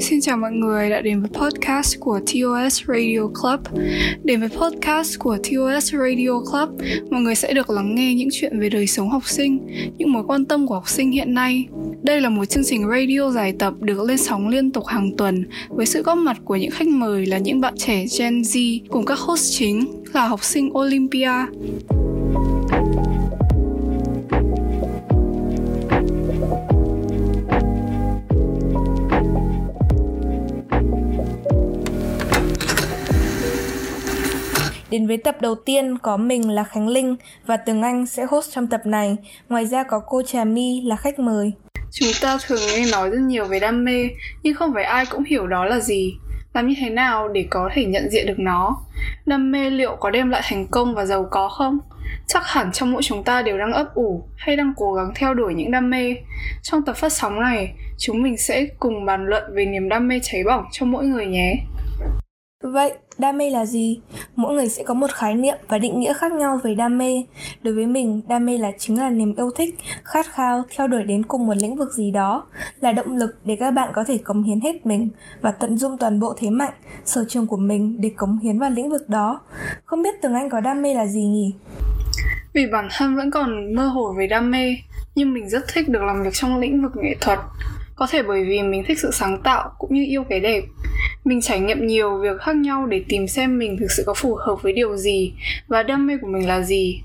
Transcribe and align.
Xin 0.00 0.20
chào 0.20 0.36
mọi 0.36 0.52
người 0.52 0.90
đã 0.90 1.00
đến 1.00 1.20
với 1.20 1.30
podcast 1.30 2.00
của 2.00 2.20
TOS 2.20 2.82
Radio 2.86 3.20
Club. 3.42 3.60
Đến 4.24 4.40
với 4.40 4.48
podcast 4.48 5.18
của 5.18 5.36
TOS 5.36 5.94
Radio 5.94 6.40
Club, 6.50 6.80
mọi 7.10 7.20
người 7.20 7.34
sẽ 7.34 7.52
được 7.52 7.70
lắng 7.70 7.94
nghe 7.94 8.14
những 8.14 8.28
chuyện 8.32 8.60
về 8.60 8.68
đời 8.68 8.86
sống 8.86 9.10
học 9.10 9.26
sinh, 9.26 9.66
những 9.98 10.12
mối 10.12 10.24
quan 10.26 10.44
tâm 10.44 10.66
của 10.66 10.74
học 10.74 10.88
sinh 10.88 11.10
hiện 11.10 11.34
nay. 11.34 11.66
Đây 12.02 12.20
là 12.20 12.28
một 12.28 12.44
chương 12.44 12.64
trình 12.64 12.88
radio 12.88 13.30
dài 13.30 13.54
tập 13.58 13.74
được 13.80 14.00
lên 14.00 14.18
sóng 14.18 14.48
liên 14.48 14.70
tục 14.70 14.86
hàng 14.86 15.10
tuần 15.16 15.44
với 15.68 15.86
sự 15.86 16.02
góp 16.02 16.18
mặt 16.18 16.36
của 16.44 16.56
những 16.56 16.70
khách 16.70 16.88
mời 16.88 17.26
là 17.26 17.38
những 17.38 17.60
bạn 17.60 17.74
trẻ 17.76 18.04
Gen 18.18 18.40
Z 18.40 18.80
cùng 18.88 19.04
các 19.04 19.18
host 19.18 19.58
chính 19.58 20.02
là 20.12 20.26
học 20.26 20.44
sinh 20.44 20.78
Olympia. 20.78 21.30
Đến 34.94 35.06
với 35.06 35.16
tập 35.16 35.36
đầu 35.40 35.54
tiên 35.54 35.98
có 35.98 36.16
mình 36.16 36.50
là 36.50 36.64
Khánh 36.64 36.88
Linh 36.88 37.16
và 37.46 37.56
Tường 37.56 37.82
Anh 37.82 38.06
sẽ 38.06 38.26
host 38.30 38.52
trong 38.52 38.66
tập 38.66 38.80
này. 38.84 39.16
Ngoài 39.48 39.66
ra 39.66 39.82
có 39.82 40.00
cô 40.06 40.22
Trà 40.22 40.44
My 40.44 40.80
là 40.84 40.96
khách 40.96 41.18
mời. 41.18 41.52
Chúng 41.92 42.08
ta 42.22 42.38
thường 42.46 42.60
nghe 42.74 42.84
nói 42.92 43.10
rất 43.10 43.18
nhiều 43.20 43.44
về 43.44 43.60
đam 43.60 43.84
mê, 43.84 44.08
nhưng 44.42 44.54
không 44.54 44.74
phải 44.74 44.84
ai 44.84 45.06
cũng 45.06 45.24
hiểu 45.24 45.46
đó 45.46 45.64
là 45.64 45.80
gì. 45.80 46.14
Làm 46.54 46.68
như 46.68 46.74
thế 46.80 46.90
nào 46.90 47.28
để 47.28 47.46
có 47.50 47.70
thể 47.74 47.84
nhận 47.84 48.10
diện 48.10 48.26
được 48.26 48.38
nó? 48.38 48.76
Đam 49.26 49.52
mê 49.52 49.70
liệu 49.70 49.96
có 50.00 50.10
đem 50.10 50.30
lại 50.30 50.42
thành 50.44 50.66
công 50.66 50.94
và 50.94 51.04
giàu 51.04 51.28
có 51.30 51.48
không? 51.48 51.78
Chắc 52.26 52.42
hẳn 52.46 52.72
trong 52.72 52.92
mỗi 52.92 53.02
chúng 53.02 53.24
ta 53.24 53.42
đều 53.42 53.58
đang 53.58 53.72
ấp 53.72 53.94
ủ 53.94 54.24
hay 54.36 54.56
đang 54.56 54.72
cố 54.76 54.92
gắng 54.92 55.12
theo 55.14 55.34
đuổi 55.34 55.54
những 55.54 55.70
đam 55.70 55.90
mê. 55.90 56.14
Trong 56.62 56.84
tập 56.84 56.96
phát 56.96 57.12
sóng 57.12 57.40
này, 57.40 57.72
chúng 57.98 58.22
mình 58.22 58.36
sẽ 58.36 58.66
cùng 58.78 59.04
bàn 59.04 59.26
luận 59.26 59.42
về 59.54 59.64
niềm 59.66 59.88
đam 59.88 60.08
mê 60.08 60.20
cháy 60.22 60.44
bỏng 60.44 60.64
cho 60.72 60.86
mỗi 60.86 61.04
người 61.04 61.26
nhé. 61.26 61.54
Vậy, 62.72 62.92
đam 63.18 63.38
mê 63.38 63.50
là 63.50 63.66
gì? 63.66 64.00
Mỗi 64.36 64.54
người 64.54 64.68
sẽ 64.68 64.82
có 64.84 64.94
một 64.94 65.10
khái 65.10 65.34
niệm 65.34 65.54
và 65.68 65.78
định 65.78 66.00
nghĩa 66.00 66.12
khác 66.12 66.32
nhau 66.32 66.60
về 66.64 66.74
đam 66.74 66.98
mê. 66.98 67.24
Đối 67.62 67.74
với 67.74 67.86
mình, 67.86 68.20
đam 68.28 68.46
mê 68.46 68.58
là 68.58 68.72
chính 68.78 68.98
là 68.98 69.10
niềm 69.10 69.34
yêu 69.36 69.50
thích, 69.56 69.74
khát 70.04 70.26
khao 70.26 70.62
theo 70.76 70.88
đuổi 70.88 71.02
đến 71.02 71.22
cùng 71.22 71.46
một 71.46 71.54
lĩnh 71.56 71.76
vực 71.76 71.92
gì 71.92 72.10
đó, 72.10 72.46
là 72.80 72.92
động 72.92 73.16
lực 73.16 73.36
để 73.44 73.56
các 73.60 73.70
bạn 73.70 73.90
có 73.94 74.04
thể 74.04 74.18
cống 74.18 74.42
hiến 74.42 74.60
hết 74.60 74.86
mình 74.86 75.08
và 75.40 75.50
tận 75.50 75.78
dụng 75.78 75.98
toàn 75.98 76.20
bộ 76.20 76.34
thế 76.38 76.50
mạnh, 76.50 76.72
sở 77.04 77.24
trường 77.28 77.46
của 77.46 77.56
mình 77.56 78.00
để 78.00 78.10
cống 78.16 78.38
hiến 78.38 78.58
vào 78.58 78.70
lĩnh 78.70 78.90
vực 78.90 79.08
đó. 79.08 79.40
Không 79.84 80.02
biết 80.02 80.22
Tường 80.22 80.34
Anh 80.34 80.50
có 80.50 80.60
đam 80.60 80.82
mê 80.82 80.94
là 80.94 81.06
gì 81.06 81.22
nhỉ? 81.22 81.54
Vì 82.54 82.66
bản 82.72 82.88
thân 82.98 83.16
vẫn 83.16 83.30
còn 83.30 83.74
mơ 83.74 83.86
hồ 83.86 84.14
về 84.18 84.26
đam 84.26 84.50
mê, 84.50 84.76
nhưng 85.14 85.34
mình 85.34 85.48
rất 85.48 85.64
thích 85.74 85.88
được 85.88 86.02
làm 86.02 86.22
việc 86.22 86.32
trong 86.32 86.58
lĩnh 86.58 86.82
vực 86.82 86.92
nghệ 86.96 87.14
thuật. 87.20 87.38
Có 87.96 88.06
thể 88.10 88.22
bởi 88.22 88.44
vì 88.44 88.62
mình 88.62 88.84
thích 88.86 88.98
sự 88.98 89.10
sáng 89.12 89.42
tạo 89.42 89.70
cũng 89.78 89.94
như 89.94 90.04
yêu 90.08 90.24
cái 90.28 90.40
đẹp 90.40 90.62
mình 91.24 91.40
trải 91.40 91.60
nghiệm 91.60 91.86
nhiều 91.86 92.18
việc 92.18 92.40
khác 92.40 92.56
nhau 92.56 92.86
để 92.86 93.04
tìm 93.08 93.28
xem 93.28 93.58
mình 93.58 93.76
thực 93.80 93.90
sự 93.90 94.02
có 94.06 94.14
phù 94.14 94.34
hợp 94.34 94.62
với 94.62 94.72
điều 94.72 94.96
gì 94.96 95.32
và 95.68 95.82
đam 95.82 96.06
mê 96.06 96.16
của 96.20 96.28
mình 96.28 96.48
là 96.48 96.62
gì. 96.62 97.00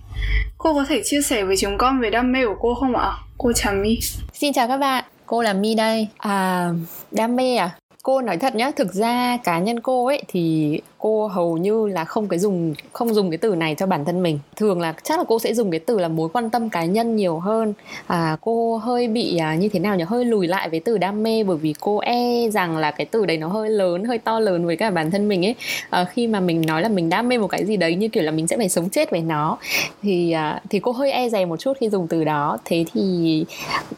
Cô 0.58 0.74
có 0.74 0.86
thể 0.90 1.02
chia 1.04 1.22
sẻ 1.22 1.44
với 1.44 1.58
chúng 1.58 1.78
con 1.78 2.02
về 2.02 2.10
đam 2.10 2.32
mê 2.32 2.46
của 2.46 2.56
cô 2.60 2.76
không 2.76 2.96
ạ? 2.96 3.12
Cô 3.38 3.54
chào 3.54 3.74
my. 3.74 4.00
Xin 4.34 4.54
chào 4.54 4.68
các 4.68 4.78
bạn, 4.78 5.04
cô 5.26 5.42
là 5.42 5.54
my 5.54 5.76
đây. 5.76 6.08
À 6.18 6.70
đam 7.12 7.36
mê 7.36 7.56
à? 7.56 7.70
Cô 8.04 8.22
nói 8.22 8.38
thật 8.38 8.56
nhá 8.56 8.72
thực 8.76 8.94
ra 8.94 9.38
cá 9.44 9.60
nhân 9.60 9.80
cô 9.80 10.06
ấy 10.06 10.22
thì 10.28 10.80
cô 10.98 11.28
hầu 11.28 11.58
như 11.58 11.88
là 11.88 12.06
không 12.06 12.28
cái 12.28 12.40
dùng 12.40 12.74
không 12.94 13.14
dùng 13.14 13.32
cái 13.32 13.38
từ 13.38 13.56
này 13.56 13.76
cho 13.76 13.86
bản 13.86 14.06
thân 14.06 14.24
mình. 14.24 14.40
Thường 14.56 14.82
là 14.82 14.94
chắc 15.04 15.20
là 15.20 15.26
cô 15.28 15.40
sẽ 15.40 15.54
dùng 15.54 15.72
cái 15.72 15.80
từ 15.80 16.00
là 16.00 16.08
mối 16.08 16.30
quan 16.30 16.50
tâm 16.50 16.70
cá 16.70 16.86
nhân 16.86 17.16
nhiều 17.16 17.40
hơn. 17.40 17.74
À, 18.08 18.38
cô 18.42 18.78
hơi 18.78 19.08
bị 19.08 19.38
à, 19.38 19.56
như 19.56 19.70
thế 19.70 19.80
nào 19.80 19.96
nhỉ? 19.96 20.04
Hơi 20.08 20.26
lùi 20.26 20.48
lại 20.48 20.70
với 20.70 20.80
từ 20.80 20.98
đam 20.98 21.24
mê 21.24 21.44
bởi 21.44 21.58
vì 21.58 21.74
cô 21.80 21.98
e 21.98 22.50
rằng 22.50 22.78
là 22.78 22.92
cái 22.92 23.06
từ 23.06 23.26
đấy 23.26 23.38
nó 23.38 23.48
hơi 23.48 23.70
lớn 23.70 24.04
hơi 24.04 24.18
to 24.18 24.40
lớn 24.40 24.66
với 24.66 24.76
cả 24.76 24.90
bản 24.90 25.12
thân 25.12 25.28
mình 25.28 25.46
ấy. 25.46 25.56
À, 25.90 26.06
khi 26.06 26.28
mà 26.28 26.40
mình 26.40 26.62
nói 26.68 26.82
là 26.82 26.90
mình 26.90 27.10
đam 27.10 27.30
mê 27.30 27.38
một 27.38 27.48
cái 27.48 27.66
gì 27.66 27.78
đấy 27.78 27.96
như 27.96 28.08
kiểu 28.08 28.24
là 28.24 28.32
mình 28.32 28.48
sẽ 28.48 28.58
phải 28.58 28.70
sống 28.70 28.90
chết 28.90 29.12
với 29.12 29.22
nó 29.22 29.58
thì 30.04 30.32
à, 30.32 30.62
thì 30.70 30.80
cô 30.80 30.92
hơi 30.92 31.12
e 31.12 31.30
dè 31.30 31.46
một 31.46 31.60
chút 31.60 31.74
khi 31.80 31.90
dùng 31.90 32.08
từ 32.08 32.24
đó. 32.24 32.58
Thế 32.66 32.86
thì 32.94 33.46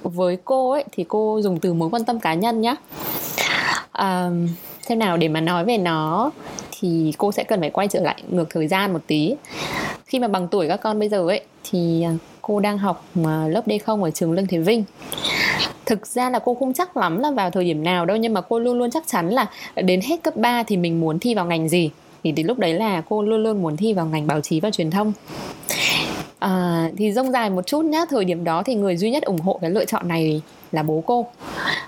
với 0.03 0.37
cô 0.45 0.71
ấy 0.71 0.83
thì 0.91 1.05
cô 1.07 1.39
dùng 1.43 1.59
từ 1.59 1.73
mối 1.73 1.89
quan 1.89 2.03
tâm 2.03 2.19
cá 2.19 2.33
nhân 2.33 2.61
nhá 2.61 2.75
um, 3.97 4.47
thế 4.87 4.95
nào 4.95 5.17
để 5.17 5.27
mà 5.27 5.41
nói 5.41 5.65
về 5.65 5.77
nó 5.77 6.31
thì 6.79 7.13
cô 7.17 7.31
sẽ 7.31 7.43
cần 7.43 7.59
phải 7.59 7.69
quay 7.69 7.87
trở 7.87 7.99
lại 7.99 8.23
ngược 8.29 8.49
thời 8.49 8.67
gian 8.67 8.93
một 8.93 9.01
tí. 9.07 9.35
Khi 10.05 10.19
mà 10.19 10.27
bằng 10.27 10.47
tuổi 10.47 10.67
các 10.67 10.77
con 10.77 10.99
bây 10.99 11.09
giờ 11.09 11.27
ấy 11.27 11.41
thì 11.71 12.03
à, 12.03 12.11
cô 12.41 12.59
đang 12.59 12.77
học 12.77 13.05
à, 13.25 13.47
lớp 13.47 13.67
D0 13.67 14.03
ở 14.03 14.11
trường 14.11 14.31
Lương 14.31 14.47
Thế 14.47 14.57
Vinh. 14.57 14.83
Thực 15.85 16.07
ra 16.07 16.29
là 16.29 16.39
cô 16.39 16.53
không 16.53 16.73
chắc 16.73 16.97
lắm 16.97 17.19
là 17.19 17.31
vào 17.31 17.51
thời 17.51 17.63
điểm 17.63 17.83
nào 17.83 18.05
đâu 18.05 18.17
nhưng 18.17 18.33
mà 18.33 18.41
cô 18.41 18.59
luôn 18.59 18.77
luôn 18.77 18.91
chắc 18.91 19.07
chắn 19.07 19.29
là 19.29 19.49
đến 19.75 20.01
hết 20.01 20.23
cấp 20.23 20.35
3 20.35 20.63
thì 20.63 20.77
mình 20.77 20.99
muốn 20.99 21.19
thi 21.19 21.35
vào 21.35 21.45
ngành 21.45 21.69
gì. 21.69 21.89
Thì 22.23 22.31
đến 22.31 22.47
lúc 22.47 22.59
đấy 22.59 22.73
là 22.73 23.01
cô 23.09 23.23
luôn 23.23 23.43
luôn 23.43 23.61
muốn 23.61 23.77
thi 23.77 23.93
vào 23.93 24.05
ngành 24.05 24.27
báo 24.27 24.41
chí 24.41 24.59
và 24.59 24.71
truyền 24.71 24.91
thông 24.91 25.13
à, 26.41 26.89
thì 26.97 27.11
rông 27.11 27.31
dài 27.31 27.49
một 27.49 27.67
chút 27.67 27.85
nhá 27.85 28.05
thời 28.09 28.25
điểm 28.25 28.43
đó 28.43 28.63
thì 28.65 28.75
người 28.75 28.97
duy 28.97 29.11
nhất 29.11 29.23
ủng 29.23 29.39
hộ 29.39 29.59
cái 29.61 29.69
lựa 29.69 29.85
chọn 29.85 30.07
này 30.07 30.41
là 30.71 30.83
bố 30.83 31.03
cô. 31.05 31.25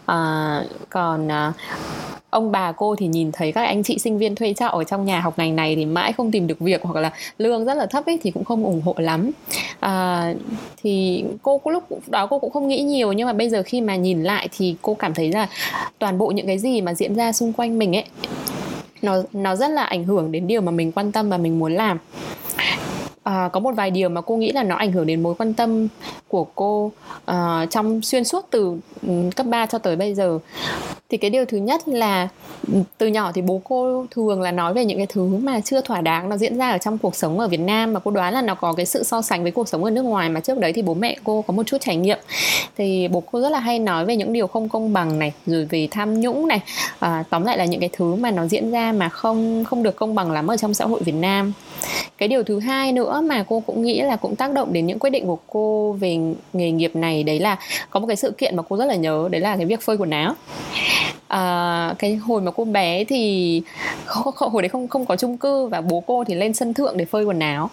À, 0.06 0.64
còn 0.90 1.32
à, 1.32 1.54
ông 2.30 2.52
bà 2.52 2.72
cô 2.72 2.96
thì 2.96 3.08
nhìn 3.08 3.32
thấy 3.32 3.52
các 3.52 3.66
anh 3.66 3.84
chị 3.84 4.00
sinh 4.00 4.18
viên 4.18 4.36
thuê 4.36 4.54
trọ 4.54 4.68
ở 4.68 4.84
trong 4.84 5.06
nhà 5.06 5.20
học 5.20 5.34
ngành 5.38 5.56
này 5.56 5.76
thì 5.76 5.86
mãi 5.86 6.14
không 6.14 6.32
tìm 6.32 6.48
được 6.48 6.60
việc 6.60 6.82
hoặc 6.84 7.02
là 7.02 7.12
lương 7.38 7.66
rất 7.66 7.74
là 7.74 7.86
thấp 7.86 8.06
ấy 8.06 8.20
thì 8.24 8.32
cũng 8.32 8.44
không 8.44 8.64
ủng 8.64 8.82
hộ 8.82 8.96
lắm. 8.98 9.32
À, 9.80 10.34
thì 10.84 11.24
cô 11.42 11.62
lúc 11.66 11.84
đó 12.08 12.28
cô 12.28 12.40
cũng 12.40 12.52
không 12.52 12.68
nghĩ 12.68 12.82
nhiều 12.82 13.14
nhưng 13.14 13.28
mà 13.28 13.34
bây 13.34 13.50
giờ 13.50 13.64
khi 13.66 13.82
mà 13.82 13.96
nhìn 13.96 14.24
lại 14.24 14.50
thì 14.58 14.76
cô 14.82 14.94
cảm 14.94 15.14
thấy 15.14 15.32
là 15.32 15.48
toàn 16.00 16.18
bộ 16.18 16.28
những 16.28 16.48
cái 16.48 16.60
gì 16.60 16.82
mà 16.82 16.94
diễn 16.94 17.16
ra 17.16 17.32
xung 17.32 17.54
quanh 17.54 17.80
mình 17.80 17.96
ấy 17.96 18.06
nó 19.02 19.16
nó 19.34 19.56
rất 19.56 19.68
là 19.68 19.84
ảnh 19.84 20.04
hưởng 20.04 20.32
đến 20.32 20.48
điều 20.48 20.62
mà 20.62 20.72
mình 20.72 20.92
quan 20.92 21.12
tâm 21.12 21.30
và 21.30 21.38
mình 21.38 21.60
muốn 21.60 21.74
làm 21.74 21.98
à, 23.24 23.50
có 23.54 23.60
một 23.60 23.72
vài 23.76 23.92
điều 23.92 24.10
mà 24.10 24.22
cô 24.22 24.36
nghĩ 24.36 24.52
là 24.52 24.64
nó 24.64 24.76
ảnh 24.76 24.92
hưởng 24.92 25.08
đến 25.08 25.24
mối 25.24 25.36
quan 25.36 25.54
tâm 25.54 25.88
của 26.28 26.48
cô 26.56 26.92
uh, 27.32 27.36
trong 27.70 28.02
xuyên 28.02 28.24
suốt 28.24 28.48
từ 28.50 28.78
um, 29.08 29.30
cấp 29.32 29.46
3 29.46 29.66
cho 29.66 29.78
tới 29.78 29.96
bây 29.96 30.14
giờ 30.14 30.40
thì 31.10 31.18
cái 31.18 31.30
điều 31.30 31.46
thứ 31.46 31.58
nhất 31.58 31.88
là 31.88 32.28
từ 32.98 33.08
nhỏ 33.08 33.32
thì 33.32 33.42
bố 33.42 33.62
cô 33.64 34.06
thường 34.12 34.42
là 34.42 34.52
nói 34.52 34.74
về 34.74 34.86
những 34.86 34.98
cái 34.98 35.08
thứ 35.08 35.26
mà 35.26 35.60
chưa 35.60 35.82
thỏa 35.82 36.02
đáng 36.02 36.30
nó 36.30 36.38
diễn 36.38 36.58
ra 36.58 36.72
ở 36.72 36.78
trong 36.78 36.98
cuộc 36.98 37.16
sống 37.16 37.40
ở 37.40 37.48
Việt 37.48 37.60
Nam 37.60 37.94
mà 37.94 38.00
cô 38.00 38.12
đoán 38.12 38.34
là 38.34 38.42
nó 38.42 38.56
có 38.56 38.74
cái 38.74 38.86
sự 38.86 39.04
so 39.04 39.22
sánh 39.22 39.44
với 39.44 39.52
cuộc 39.52 39.68
sống 39.68 39.84
ở 39.84 39.90
nước 39.90 40.02
ngoài 40.02 40.30
mà 40.30 40.40
trước 40.40 40.58
đấy 40.58 40.74
thì 40.74 40.82
bố 40.82 40.94
mẹ 40.94 41.16
cô 41.24 41.42
có 41.48 41.54
một 41.54 41.64
chút 41.68 41.78
trải 41.82 41.96
nghiệm. 41.96 42.18
Thì 42.78 43.08
bố 43.08 43.24
cô 43.32 43.42
rất 43.42 43.50
là 43.50 43.60
hay 43.60 43.80
nói 43.80 44.06
về 44.06 44.16
những 44.16 44.34
điều 44.34 44.48
không 44.48 44.70
công 44.70 44.94
bằng 44.94 45.20
này 45.20 45.34
rồi 45.46 45.66
về 45.66 45.88
tham 45.92 46.20
nhũng 46.20 46.48
này 46.48 46.60
à, 47.00 47.24
tóm 47.30 47.46
lại 47.46 47.58
là 47.58 47.66
những 47.66 47.80
cái 47.80 47.90
thứ 47.94 48.16
mà 48.16 48.32
nó 48.32 48.46
diễn 48.48 48.72
ra 48.72 48.92
mà 48.92 49.10
không 49.10 49.64
không 49.64 49.84
được 49.84 49.96
công 49.96 50.16
bằng 50.16 50.32
lắm 50.32 50.48
ở 50.48 50.58
trong 50.58 50.74
xã 50.74 50.86
hội 50.86 51.02
Việt 51.06 51.16
Nam. 51.16 51.54
Cái 52.18 52.28
điều 52.28 52.44
thứ 52.44 52.60
hai 52.60 52.92
nữa 52.92 53.22
mà 53.26 53.46
cô 53.50 53.60
cũng 53.60 53.84
nghĩ 53.84 54.02
là 54.02 54.16
cũng 54.16 54.36
tác 54.36 54.54
động 54.54 54.74
đến 54.74 54.88
những 54.88 55.00
quyết 55.00 55.10
định 55.10 55.26
của 55.26 55.38
cô 55.48 55.92
về 56.00 56.18
nghề 56.54 56.72
nghiệp 56.72 56.96
này 56.96 57.24
đấy 57.24 57.40
là 57.40 57.58
có 57.90 58.00
một 58.00 58.08
cái 58.08 58.16
sự 58.16 58.32
kiện 58.32 58.56
mà 58.56 58.64
cô 58.70 58.78
rất 58.78 58.86
là 58.86 58.96
nhớ 58.96 59.28
đấy 59.32 59.42
là 59.42 59.58
cái 59.58 59.66
việc 59.66 59.82
phơi 59.82 59.98
quần 59.98 60.10
áo 60.10 60.36
à, 61.28 61.96
cái 62.00 62.16
hồi 62.16 62.42
mà 62.42 62.52
cô 62.52 62.66
bé 62.66 63.04
thì 63.04 63.62
hồi 64.36 64.62
đấy 64.62 64.70
không 64.70 64.88
không 64.88 65.06
có 65.06 65.16
chung 65.16 65.38
cư 65.38 65.68
và 65.68 65.82
bố 65.82 66.04
cô 66.08 66.24
thì 66.24 66.36
lên 66.36 66.54
sân 66.54 66.74
thượng 66.74 66.98
để 66.98 67.06
phơi 67.06 67.24
quần 67.24 67.40
áo. 67.40 67.70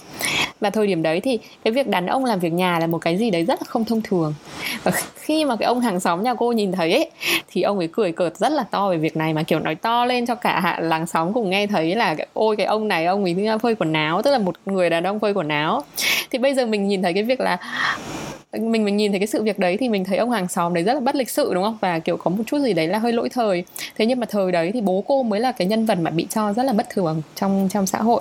Và 0.60 0.70
thời 0.70 0.86
điểm 0.86 1.02
đấy 1.02 1.20
thì 1.20 1.38
cái 1.64 1.72
việc 1.72 1.88
đàn 1.88 2.06
ông 2.06 2.24
làm 2.24 2.38
việc 2.38 2.52
nhà 2.52 2.78
là 2.78 2.86
một 2.86 2.98
cái 2.98 3.16
gì 3.16 3.30
đấy 3.30 3.44
rất 3.44 3.62
là 3.62 3.66
không 3.68 3.84
thông 3.84 4.00
thường. 4.02 4.34
Và 4.82 4.92
khi 5.14 5.44
mà 5.44 5.56
cái 5.56 5.66
ông 5.66 5.80
hàng 5.80 6.00
xóm 6.00 6.22
nhà 6.22 6.34
cô 6.34 6.52
nhìn 6.52 6.72
thấy 6.72 6.92
ấy 6.92 7.10
thì 7.48 7.62
ông 7.62 7.78
ấy 7.78 7.88
cười 7.92 8.12
cợt 8.12 8.36
rất 8.36 8.52
là 8.52 8.62
to 8.62 8.90
về 8.90 8.96
việc 8.96 9.16
này 9.16 9.34
mà 9.34 9.42
kiểu 9.42 9.58
nói 9.58 9.74
to 9.74 10.04
lên 10.04 10.26
cho 10.26 10.34
cả 10.34 10.78
làng 10.80 11.06
xóm 11.06 11.32
cùng 11.32 11.50
nghe 11.50 11.66
thấy 11.66 11.94
là 11.94 12.16
ôi 12.32 12.56
cái 12.56 12.66
ông 12.66 12.88
này 12.88 13.06
ông 13.06 13.24
ấy 13.24 13.46
à, 13.46 13.58
phơi 13.58 13.74
quần 13.74 13.92
áo. 13.92 14.22
Tức 14.22 14.30
là 14.30 14.38
một 14.38 14.54
người 14.66 14.90
đàn 14.90 15.04
ông 15.04 15.20
phơi 15.20 15.34
quần 15.34 15.48
áo. 15.48 15.82
Thì 16.30 16.38
bây 16.38 16.54
giờ 16.54 16.66
mình 16.66 16.88
nhìn 16.88 17.02
thấy 17.02 17.14
cái 17.14 17.22
việc 17.22 17.40
là 17.40 17.58
mình 18.52 18.84
mình 18.84 18.96
nhìn 18.96 19.12
thấy 19.12 19.20
cái 19.20 19.26
sự 19.26 19.42
việc 19.42 19.58
đấy 19.58 19.76
thì 19.76 19.88
mình 19.88 20.04
thấy 20.04 20.18
ông 20.18 20.30
hàng 20.30 20.48
xóm 20.48 20.74
đấy 20.74 20.84
rất 20.84 20.94
là 20.94 21.00
bất 21.00 21.14
lịch 21.14 21.30
sự, 21.30 21.54
đúng 21.54 21.64
không? 21.64 21.78
Và, 21.80 21.98
kiểu, 21.98 22.16
có 22.16 22.30
một 22.30 22.42
chút 22.46 22.58
gì 22.58 22.72
đấy 22.72 22.86
là 22.86 22.98
hơi 22.98 23.12
lỗi 23.12 23.28
thời. 23.28 23.64
Thế 23.98 24.06
nhưng 24.06 24.20
mà 24.20 24.26
thời 24.30 24.52
đấy 24.52 24.70
thì 24.74 24.80
bố 24.80 25.04
cô 25.06 25.22
mới 25.22 25.40
là 25.40 25.52
cái 25.52 25.68
nhân 25.68 25.86
vật 25.86 25.98
mà 26.00 26.10
bị 26.10 26.26
cho 26.30 26.52
rất 26.52 26.62
là 26.62 26.72
bất 26.72 26.90
thường 26.90 27.22
trong 27.34 27.68
trong 27.72 27.86
xã 27.86 27.98
hội. 27.98 28.20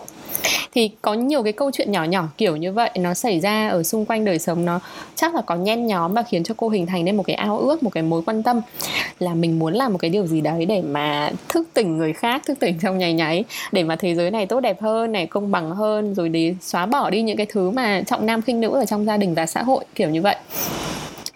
Thì 0.74 0.92
có 1.02 1.14
nhiều 1.14 1.44
cái 1.44 1.54
câu 1.54 1.72
chuyện 1.72 1.92
nhỏ 1.92 2.04
nhỏ, 2.04 2.28
kiểu 2.38 2.56
như 2.56 2.74
vậy, 2.74 2.90
nó 2.96 3.14
xảy 3.14 3.40
ra 3.40 3.70
ở 3.70 3.84
xung 3.84 4.06
quanh 4.06 4.26
đời 4.26 4.40
sống. 4.40 4.66
Nó 4.66 4.80
chắc 5.16 5.36
là 5.36 5.42
có 5.42 5.56
nhen 5.56 5.88
nhóm 5.88 6.14
và 6.14 6.24
khiến 6.24 6.44
cho 6.44 6.54
cô 6.58 6.70
hình 6.70 6.86
thành 6.86 7.06
nên 7.06 7.18
một 7.18 7.24
cái 7.24 7.36
ao 7.36 7.60
ước, 7.60 7.84
một 7.84 7.90
cái 7.90 8.04
mối 8.04 8.22
quan 8.26 8.44
tâm 8.44 8.62
là 9.20 9.34
mình 9.34 9.60
muốn 9.60 9.74
làm 9.74 9.92
một 9.92 9.98
cái 9.98 10.10
điều 10.10 10.28
gì 10.28 10.42
đấy 10.42 10.66
để 10.66 10.82
mà 10.82 11.32
thức 11.50 11.68
tỉnh 11.74 11.98
người 11.98 12.14
khác, 12.14 12.42
thức 12.46 12.60
tỉnh 12.60 12.80
trong 12.82 12.98
nháy 12.98 13.14
nháy, 13.14 13.44
để 13.72 13.84
mà 13.84 13.96
thế 13.96 14.16
giới 14.16 14.32
này 14.32 14.46
tốt 14.46 14.60
đẹp 14.60 14.82
hơn, 14.82 15.12
này 15.12 15.26
công 15.26 15.52
bằng 15.52 15.72
hơn, 15.72 16.14
rồi 16.14 16.30
để 16.30 16.56
xóa 16.62 16.86
bỏ 16.86 17.10
đi 17.10 17.22
những 17.22 17.38
cái 17.38 17.46
thứ 17.50 17.70
mà 17.70 18.02
trọng 18.08 18.26
nam 18.26 18.42
khinh 18.42 18.62
nữ 18.62 18.70
ở 18.70 18.86
trong 18.86 19.06
gia 19.06 19.18
đình 19.18 19.34
và 19.34 19.46
xã 19.46 19.64
hội, 19.64 19.86
kiểu 19.96 20.10
như 20.10 20.19
vậy. 20.20 20.36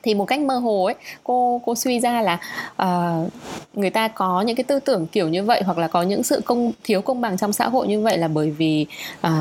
Thì 0.04 0.14
một 0.14 0.26
cách 0.26 0.40
mơ 0.40 0.58
hồ 0.58 0.86
ấy 0.86 0.96
cô 1.24 1.62
cô 1.66 1.76
suy 1.76 2.00
ra 2.00 2.22
là 2.22 2.40
uh, 2.82 3.30
người 3.74 3.90
ta 3.90 4.08
có 4.08 4.42
những 4.42 4.56
cái 4.56 4.64
tư 4.64 4.80
tưởng 4.80 5.08
kiểu 5.08 5.30
như 5.30 5.44
vậy 5.44 5.62
hoặc 5.66 5.78
là 5.78 5.88
có 5.88 6.02
những 6.02 6.24
sự 6.24 6.42
công 6.46 6.72
thiếu 6.84 7.02
công 7.02 7.22
bằng 7.22 7.38
trong 7.38 7.54
xã 7.54 7.70
hội 7.70 7.88
như 7.88 8.02
vậy 8.02 8.18
là 8.18 8.28
bởi 8.28 8.52
vì 8.52 8.86
uh, 9.28 9.32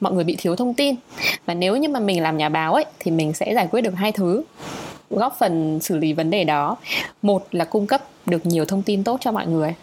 mọi 0.00 0.12
người 0.12 0.24
bị 0.24 0.36
thiếu 0.38 0.56
thông 0.56 0.74
tin. 0.74 0.94
Và 1.46 1.54
nếu 1.54 1.76
như 1.76 1.88
mà 1.88 2.00
mình 2.00 2.22
làm 2.22 2.36
nhà 2.36 2.48
báo 2.48 2.74
ấy 2.74 2.84
thì 3.00 3.10
mình 3.10 3.32
sẽ 3.32 3.54
giải 3.54 3.68
quyết 3.70 3.80
được 3.80 3.94
hai 3.96 4.12
thứ 4.12 4.42
góp 5.10 5.36
phần 5.38 5.80
xử 5.80 5.98
lý 5.98 6.12
vấn 6.12 6.30
đề 6.30 6.44
đó. 6.44 6.76
Một 7.22 7.46
là 7.50 7.64
cung 7.64 7.86
cấp 7.86 8.02
được 8.26 8.46
nhiều 8.46 8.64
thông 8.64 8.82
tin 8.82 9.04
tốt 9.04 9.20
cho 9.20 9.32
mọi 9.32 9.46
người. 9.46 9.74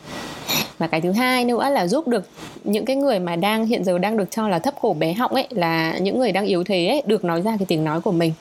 Và 0.78 0.88
cái 0.88 1.02
thứ 1.02 1.12
hai 1.12 1.46
nữa 1.46 1.70
là 1.70 1.88
giúp 1.88 2.08
được 2.08 2.28
những 2.64 2.86
cái 2.86 2.96
người 2.96 3.20
mà 3.20 3.36
đang 3.36 3.66
hiện 3.66 3.84
giờ 3.84 3.98
đang 3.98 4.18
được 4.18 4.32
cho 4.32 4.50
là 4.50 4.60
thấp 4.60 4.74
cổ 4.82 4.94
bé 4.94 5.14
họng 5.14 5.32
ấy 5.32 5.48
là 5.50 5.98
những 5.98 6.20
người 6.20 6.32
đang 6.32 6.46
yếu 6.46 6.64
thế 6.64 6.88
ấy, 6.88 7.02
được 7.06 7.26
nói 7.26 7.42
ra 7.42 7.56
cái 7.60 7.66
tiếng 7.66 7.84
nói 7.84 8.02
của 8.02 8.12
mình 8.12 8.34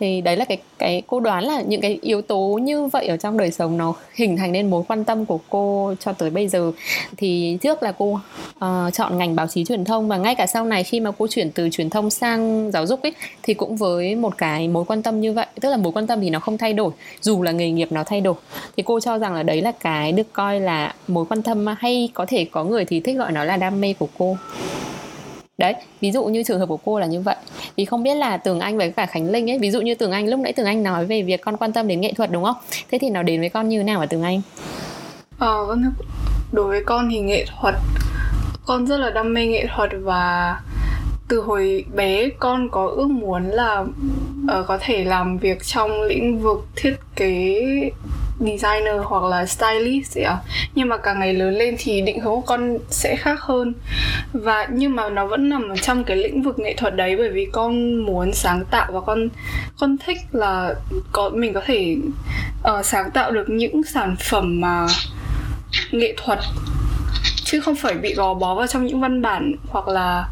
thì 0.00 0.20
đấy 0.20 0.36
là 0.36 0.44
cái 0.44 0.58
cái 0.78 1.02
cô 1.06 1.20
đoán 1.20 1.44
là 1.44 1.60
những 1.60 1.80
cái 1.80 1.98
yếu 2.02 2.22
tố 2.22 2.58
như 2.62 2.86
vậy 2.86 3.06
ở 3.06 3.16
trong 3.16 3.38
đời 3.38 3.50
sống 3.50 3.78
nó 3.78 3.94
hình 4.14 4.36
thành 4.36 4.52
nên 4.52 4.70
mối 4.70 4.82
quan 4.88 5.04
tâm 5.04 5.26
của 5.26 5.38
cô 5.48 5.94
cho 6.00 6.12
tới 6.12 6.30
bây 6.30 6.48
giờ. 6.48 6.72
Thì 7.16 7.58
trước 7.60 7.82
là 7.82 7.92
cô 7.92 8.20
uh, 8.64 8.92
chọn 8.92 9.18
ngành 9.18 9.36
báo 9.36 9.46
chí 9.46 9.64
truyền 9.64 9.84
thông 9.84 10.08
và 10.08 10.16
ngay 10.16 10.34
cả 10.34 10.46
sau 10.46 10.64
này 10.64 10.84
khi 10.84 11.00
mà 11.00 11.10
cô 11.18 11.26
chuyển 11.26 11.50
từ 11.50 11.68
truyền 11.70 11.90
thông 11.90 12.10
sang 12.10 12.70
giáo 12.72 12.86
dục 12.86 13.02
ấy 13.02 13.12
thì 13.42 13.54
cũng 13.54 13.76
với 13.76 14.14
một 14.14 14.38
cái 14.38 14.68
mối 14.68 14.84
quan 14.84 15.02
tâm 15.02 15.20
như 15.20 15.32
vậy. 15.32 15.46
Tức 15.60 15.68
là 15.68 15.76
mối 15.76 15.92
quan 15.92 16.06
tâm 16.06 16.20
thì 16.20 16.30
nó 16.30 16.40
không 16.40 16.58
thay 16.58 16.72
đổi 16.72 16.92
dù 17.20 17.42
là 17.42 17.52
nghề 17.52 17.70
nghiệp 17.70 17.88
nó 17.92 18.04
thay 18.04 18.20
đổi. 18.20 18.34
Thì 18.76 18.82
cô 18.82 19.00
cho 19.00 19.18
rằng 19.18 19.34
là 19.34 19.42
đấy 19.42 19.62
là 19.62 19.72
cái 19.72 20.12
được 20.12 20.32
coi 20.32 20.60
là 20.60 20.94
mối 21.08 21.24
quan 21.28 21.42
tâm 21.42 21.66
hay 21.78 22.08
có 22.14 22.26
thể 22.28 22.44
có 22.44 22.64
người 22.64 22.84
thì 22.84 23.00
thích 23.00 23.16
gọi 23.16 23.32
nó 23.32 23.44
là 23.44 23.56
đam 23.56 23.80
mê 23.80 23.94
của 23.98 24.08
cô 24.18 24.36
đấy 25.60 25.74
ví 26.00 26.12
dụ 26.12 26.24
như 26.24 26.42
trường 26.42 26.58
hợp 26.58 26.66
của 26.66 26.76
cô 26.76 26.98
là 26.98 27.06
như 27.06 27.20
vậy. 27.20 27.36
Vì 27.76 27.84
không 27.84 28.02
biết 28.02 28.14
là 28.14 28.36
tường 28.36 28.60
anh 28.60 28.78
với 28.78 28.90
cả 28.90 29.06
khánh 29.06 29.30
linh 29.30 29.50
ấy 29.50 29.58
ví 29.58 29.70
dụ 29.70 29.80
như 29.80 29.94
tường 29.94 30.12
anh 30.12 30.28
lúc 30.28 30.40
nãy 30.40 30.52
tường 30.52 30.66
anh 30.66 30.82
nói 30.82 31.06
về 31.06 31.22
việc 31.22 31.40
con 31.40 31.56
quan 31.56 31.72
tâm 31.72 31.88
đến 31.88 32.00
nghệ 32.00 32.12
thuật 32.16 32.30
đúng 32.30 32.44
không? 32.44 32.56
Thế 32.90 32.98
thì 32.98 33.10
nó 33.10 33.22
đến 33.22 33.40
với 33.40 33.48
con 33.48 33.68
như 33.68 33.78
thế 33.78 33.84
nào 33.84 34.00
ở 34.00 34.06
tường 34.06 34.22
anh? 34.22 34.40
Ờ 35.38 35.64
vâng 35.64 35.82
đối 36.52 36.66
với 36.66 36.84
con 36.84 37.08
thì 37.10 37.20
nghệ 37.20 37.46
thuật 37.60 37.74
con 38.66 38.86
rất 38.86 38.96
là 38.96 39.10
đam 39.10 39.34
mê 39.34 39.46
nghệ 39.46 39.66
thuật 39.76 39.90
và 40.02 40.56
từ 41.28 41.40
hồi 41.40 41.84
bé 41.94 42.28
con 42.38 42.68
có 42.70 42.86
ước 42.86 43.08
muốn 43.10 43.48
là 43.48 43.80
uh, 43.80 44.66
có 44.66 44.78
thể 44.80 45.04
làm 45.04 45.38
việc 45.38 45.64
trong 45.64 46.02
lĩnh 46.02 46.38
vực 46.38 46.64
thiết 46.76 46.94
kế 47.16 47.62
designer 48.40 48.94
hoặc 49.04 49.22
là 49.22 49.46
stylist 49.46 50.18
ấy 50.18 50.24
à. 50.24 50.38
nhưng 50.74 50.88
mà 50.88 50.96
càng 50.96 51.20
ngày 51.20 51.34
lớn 51.34 51.54
lên 51.54 51.76
thì 51.78 52.00
định 52.00 52.20
hướng 52.20 52.34
của 52.34 52.40
con 52.40 52.78
sẽ 52.90 53.16
khác 53.16 53.40
hơn 53.40 53.74
và 54.32 54.68
nhưng 54.72 54.96
mà 54.96 55.08
nó 55.08 55.26
vẫn 55.26 55.48
nằm 55.48 55.68
ở 55.68 55.76
trong 55.76 56.04
cái 56.04 56.16
lĩnh 56.16 56.42
vực 56.42 56.58
nghệ 56.58 56.74
thuật 56.74 56.96
đấy 56.96 57.16
bởi 57.16 57.30
vì 57.30 57.46
con 57.52 57.94
muốn 58.06 58.32
sáng 58.32 58.64
tạo 58.70 58.92
và 58.92 59.00
con 59.00 59.28
con 59.78 59.96
thích 60.06 60.18
là 60.32 60.74
có 61.12 61.30
mình 61.34 61.52
có 61.52 61.60
thể 61.66 61.96
uh, 62.78 62.84
sáng 62.84 63.10
tạo 63.10 63.30
được 63.30 63.48
những 63.48 63.82
sản 63.84 64.16
phẩm 64.30 64.60
mà 64.60 64.86
nghệ 65.90 66.14
thuật 66.16 66.38
chứ 67.44 67.60
không 67.60 67.74
phải 67.74 67.94
bị 67.94 68.14
gò 68.14 68.34
bó 68.34 68.54
vào 68.54 68.66
trong 68.66 68.86
những 68.86 69.00
văn 69.00 69.22
bản 69.22 69.54
hoặc 69.68 69.88
là 69.88 70.28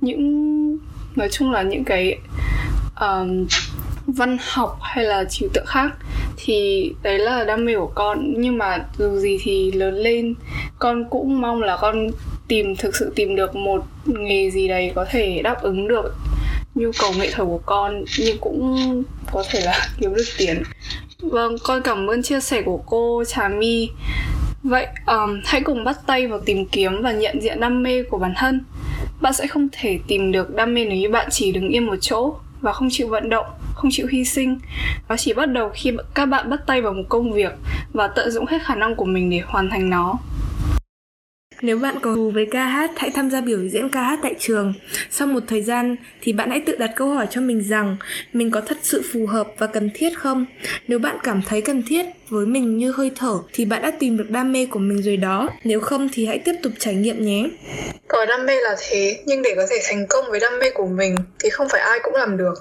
những 0.00 0.78
nói 1.16 1.28
chung 1.30 1.52
là 1.52 1.62
những 1.62 1.84
cái 1.84 2.18
um, 3.00 3.46
văn 4.06 4.38
học 4.40 4.78
hay 4.82 5.04
là 5.04 5.24
trừu 5.24 5.48
tượng 5.54 5.66
khác 5.66 5.90
thì 6.36 6.92
đấy 7.02 7.18
là 7.18 7.44
đam 7.44 7.64
mê 7.64 7.74
của 7.76 7.92
con. 7.94 8.34
Nhưng 8.36 8.58
mà 8.58 8.78
dù 8.98 9.16
gì 9.16 9.38
thì 9.42 9.72
lớn 9.72 9.94
lên 9.94 10.34
con 10.78 11.04
cũng 11.10 11.40
mong 11.40 11.62
là 11.62 11.76
con 11.76 12.08
tìm 12.48 12.76
thực 12.76 12.96
sự 12.96 13.12
tìm 13.16 13.36
được 13.36 13.56
một 13.56 13.84
nghề 14.04 14.50
gì 14.50 14.68
đấy 14.68 14.92
có 14.94 15.06
thể 15.10 15.40
đáp 15.44 15.62
ứng 15.62 15.88
được 15.88 16.14
nhu 16.74 16.90
cầu 17.00 17.12
nghệ 17.18 17.30
thuật 17.30 17.48
của 17.48 17.60
con 17.66 18.04
nhưng 18.18 18.36
cũng 18.40 19.04
có 19.32 19.44
thể 19.50 19.60
là 19.60 19.88
kiếm 20.00 20.14
được 20.14 20.24
tiền. 20.38 20.62
Vâng 21.20 21.56
con 21.64 21.82
cảm 21.82 22.06
ơn 22.06 22.22
chia 22.22 22.40
sẻ 22.40 22.62
của 22.62 22.78
cô 22.86 23.24
trà 23.26 23.48
my. 23.48 23.90
Vậy 24.62 24.86
um, 25.06 25.40
hãy 25.44 25.60
cùng 25.60 25.84
bắt 25.84 25.96
tay 26.06 26.26
vào 26.26 26.40
tìm 26.40 26.66
kiếm 26.66 27.02
và 27.02 27.12
nhận 27.12 27.40
diện 27.42 27.60
đam 27.60 27.82
mê 27.82 28.02
của 28.02 28.18
bản 28.18 28.34
thân. 28.36 28.60
Bạn 29.20 29.32
sẽ 29.32 29.46
không 29.46 29.68
thể 29.72 29.98
tìm 30.08 30.32
được 30.32 30.54
đam 30.54 30.74
mê 30.74 30.84
nếu 30.84 30.98
như 30.98 31.10
bạn 31.10 31.28
chỉ 31.30 31.52
đứng 31.52 31.68
yên 31.68 31.86
một 31.86 31.96
chỗ 32.00 32.34
và 32.60 32.72
không 32.72 32.88
chịu 32.90 33.08
vận 33.08 33.28
động 33.28 33.46
không 33.82 33.90
chịu 33.90 34.06
hy 34.06 34.24
sinh 34.24 34.58
nó 35.08 35.16
chỉ 35.16 35.32
bắt 35.32 35.46
đầu 35.46 35.70
khi 35.74 35.92
các 36.14 36.26
bạn 36.26 36.50
bắt 36.50 36.60
tay 36.66 36.82
vào 36.82 36.92
một 36.92 37.04
công 37.08 37.32
việc 37.32 37.52
và 37.92 38.08
tận 38.08 38.30
dụng 38.30 38.46
hết 38.46 38.58
khả 38.64 38.74
năng 38.74 38.96
của 38.96 39.04
mình 39.04 39.30
để 39.30 39.40
hoàn 39.46 39.70
thành 39.70 39.90
nó 39.90 40.18
nếu 41.62 41.78
bạn 41.78 41.94
có 42.02 42.14
thù 42.14 42.30
với 42.30 42.46
ca 42.50 42.64
hát, 42.64 42.90
hãy 42.96 43.10
tham 43.14 43.30
gia 43.30 43.40
biểu 43.40 43.58
diễn 43.68 43.88
ca 43.88 44.02
hát 44.02 44.18
tại 44.22 44.34
trường. 44.38 44.74
Sau 45.10 45.26
một 45.26 45.40
thời 45.46 45.62
gian 45.62 45.96
thì 46.22 46.32
bạn 46.32 46.50
hãy 46.50 46.62
tự 46.66 46.76
đặt 46.76 46.90
câu 46.96 47.08
hỏi 47.08 47.26
cho 47.30 47.40
mình 47.40 47.64
rằng 47.68 47.96
mình 48.32 48.50
có 48.50 48.60
thật 48.60 48.76
sự 48.82 49.02
phù 49.12 49.26
hợp 49.26 49.48
và 49.58 49.66
cần 49.66 49.90
thiết 49.94 50.18
không? 50.18 50.46
Nếu 50.88 50.98
bạn 50.98 51.16
cảm 51.24 51.42
thấy 51.46 51.60
cần 51.60 51.82
thiết 51.86 52.06
với 52.28 52.46
mình 52.46 52.78
như 52.78 52.92
hơi 52.92 53.10
thở 53.16 53.38
thì 53.52 53.64
bạn 53.64 53.82
đã 53.82 53.90
tìm 53.90 54.16
được 54.16 54.30
đam 54.30 54.52
mê 54.52 54.66
của 54.66 54.78
mình 54.78 55.02
rồi 55.02 55.16
đó. 55.16 55.48
Nếu 55.64 55.80
không 55.80 56.08
thì 56.12 56.26
hãy 56.26 56.38
tiếp 56.38 56.54
tục 56.62 56.72
trải 56.78 56.94
nghiệm 56.94 57.24
nhé. 57.24 57.48
Có 58.08 58.26
đam 58.26 58.46
mê 58.46 58.60
là 58.60 58.76
thế, 58.88 59.22
nhưng 59.26 59.42
để 59.42 59.52
có 59.56 59.66
thể 59.70 59.76
thành 59.88 60.06
công 60.08 60.24
với 60.30 60.40
đam 60.40 60.58
mê 60.58 60.70
của 60.70 60.86
mình 60.86 61.16
thì 61.38 61.50
không 61.50 61.68
phải 61.68 61.80
ai 61.80 61.98
cũng 62.02 62.14
làm 62.14 62.36
được. 62.36 62.54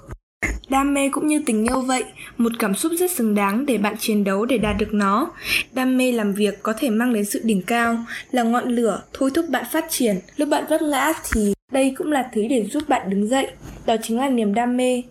Đam 0.72 0.94
mê 0.94 1.10
cũng 1.10 1.28
như 1.28 1.42
tình 1.46 1.66
yêu 1.66 1.82
vậy, 1.82 2.04
một 2.38 2.52
cảm 2.60 2.76
xúc 2.76 2.92
rất 3.00 3.12
xứng 3.12 3.36
đáng 3.36 3.66
để 3.66 3.78
bạn 3.78 3.96
chiến 4.00 4.24
đấu 4.24 4.46
để 4.46 4.58
đạt 4.58 4.76
được 4.80 4.94
nó. 4.94 5.32
Đam 5.74 5.98
mê 5.98 6.12
làm 6.12 6.34
việc 6.34 6.64
có 6.64 6.74
thể 6.80 6.90
mang 6.90 7.14
đến 7.14 7.26
sự 7.26 7.42
đỉnh 7.44 7.62
cao, 7.62 7.98
là 8.32 8.44
ngọn 8.44 8.70
lửa 8.70 9.02
thôi 9.14 9.32
thúc 9.34 9.46
bạn 9.50 9.66
phát 9.72 9.86
triển. 9.90 10.16
Lúc 10.38 10.50
bạn 10.50 10.64
vấp 10.70 10.82
ngã 10.82 11.14
thì 11.32 11.54
đây 11.72 11.94
cũng 11.98 12.12
là 12.12 12.30
thứ 12.34 12.42
để 12.50 12.66
giúp 12.66 12.90
bạn 12.90 13.10
đứng 13.10 13.28
dậy. 13.28 13.48
Đó 13.86 13.96
chính 14.04 14.18
là 14.18 14.30
niềm 14.30 14.54
đam 14.54 14.78
mê. 14.78 15.02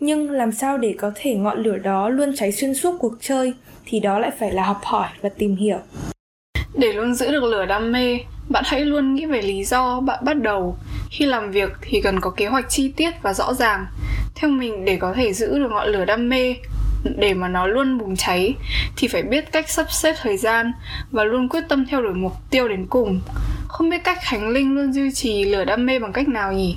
Nhưng 0.00 0.30
làm 0.30 0.52
sao 0.52 0.78
để 0.78 0.94
có 0.98 1.12
thể 1.14 1.34
ngọn 1.34 1.62
lửa 1.62 1.76
đó 1.76 2.08
luôn 2.08 2.32
cháy 2.36 2.52
xuyên 2.52 2.74
suốt 2.74 2.96
cuộc 2.98 3.12
chơi 3.20 3.52
thì 3.86 4.00
đó 4.00 4.18
lại 4.18 4.30
phải 4.38 4.52
là 4.52 4.64
học 4.64 4.80
hỏi 4.82 5.08
và 5.20 5.28
tìm 5.28 5.56
hiểu. 5.56 5.78
Để 6.74 6.92
luôn 6.92 7.14
giữ 7.14 7.32
được 7.32 7.44
lửa 7.44 7.66
đam 7.66 7.92
mê, 7.92 8.18
bạn 8.48 8.64
hãy 8.66 8.80
luôn 8.80 9.14
nghĩ 9.14 9.26
về 9.26 9.42
lý 9.42 9.64
do 9.64 10.00
bạn 10.00 10.24
bắt 10.24 10.42
đầu. 10.42 10.76
Khi 11.10 11.26
làm 11.26 11.50
việc 11.50 11.72
thì 11.82 12.00
cần 12.00 12.20
có 12.20 12.30
kế 12.30 12.46
hoạch 12.46 12.68
chi 12.68 12.92
tiết 12.96 13.10
và 13.22 13.34
rõ 13.34 13.54
ràng. 13.54 13.86
Theo 14.34 14.50
mình, 14.50 14.84
để 14.84 14.96
có 14.96 15.12
thể 15.12 15.32
giữ 15.32 15.58
được 15.58 15.70
ngọn 15.70 15.88
lửa 15.88 16.04
đam 16.04 16.28
mê, 16.28 16.54
để 17.16 17.34
mà 17.34 17.48
nó 17.48 17.66
luôn 17.66 17.98
bùng 17.98 18.16
cháy, 18.16 18.54
thì 18.96 19.08
phải 19.08 19.22
biết 19.22 19.52
cách 19.52 19.70
sắp 19.70 19.86
xếp 19.90 20.14
thời 20.22 20.36
gian 20.36 20.72
và 21.10 21.24
luôn 21.24 21.48
quyết 21.48 21.64
tâm 21.68 21.86
theo 21.86 22.02
đuổi 22.02 22.14
mục 22.14 22.32
tiêu 22.50 22.68
đến 22.68 22.86
cùng. 22.86 23.20
Không 23.68 23.90
biết 23.90 24.04
cách 24.04 24.18
khánh 24.22 24.48
linh 24.48 24.74
luôn 24.74 24.92
duy 24.92 25.10
trì 25.14 25.44
lửa 25.44 25.64
đam 25.64 25.86
mê 25.86 25.98
bằng 25.98 26.12
cách 26.12 26.28
nào 26.28 26.52
nhỉ? 26.52 26.76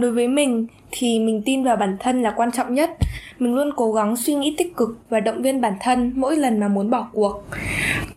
Đối 0.00 0.12
với 0.12 0.28
mình 0.28 0.66
thì 0.92 1.18
mình 1.18 1.42
tin 1.44 1.64
vào 1.64 1.76
bản 1.76 1.96
thân 2.00 2.22
là 2.22 2.30
quan 2.36 2.52
trọng 2.52 2.74
nhất. 2.74 2.90
Mình 3.38 3.54
luôn 3.54 3.70
cố 3.76 3.92
gắng 3.92 4.16
suy 4.16 4.34
nghĩ 4.34 4.54
tích 4.58 4.76
cực 4.76 4.98
và 5.10 5.20
động 5.20 5.42
viên 5.42 5.60
bản 5.60 5.74
thân 5.80 6.12
mỗi 6.16 6.36
lần 6.36 6.60
mà 6.60 6.68
muốn 6.68 6.90
bỏ 6.90 7.08
cuộc. 7.12 7.44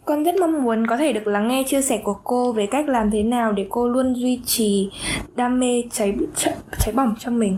Con 0.06 0.24
rất 0.24 0.36
mong 0.39 0.63
muốn 0.63 0.88
có 0.88 0.98
thể 0.98 1.13
được 1.13 1.27
lắng 1.27 1.48
nghe 1.48 1.63
chia 1.68 1.81
sẻ 1.81 2.01
của 2.04 2.16
cô 2.24 2.51
về 2.51 2.66
cách 2.66 2.89
làm 2.89 3.12
thế 3.12 3.24
nào 3.24 3.51
để 3.51 3.66
cô 3.69 3.88
luôn 3.88 4.13
duy 4.16 4.39
trì 4.45 4.89
đam 5.36 5.60
mê 5.60 5.83
cháy 5.92 6.13
cháy 6.80 6.94
bỏng 6.94 7.16
trong 7.19 7.39
mình. 7.39 7.57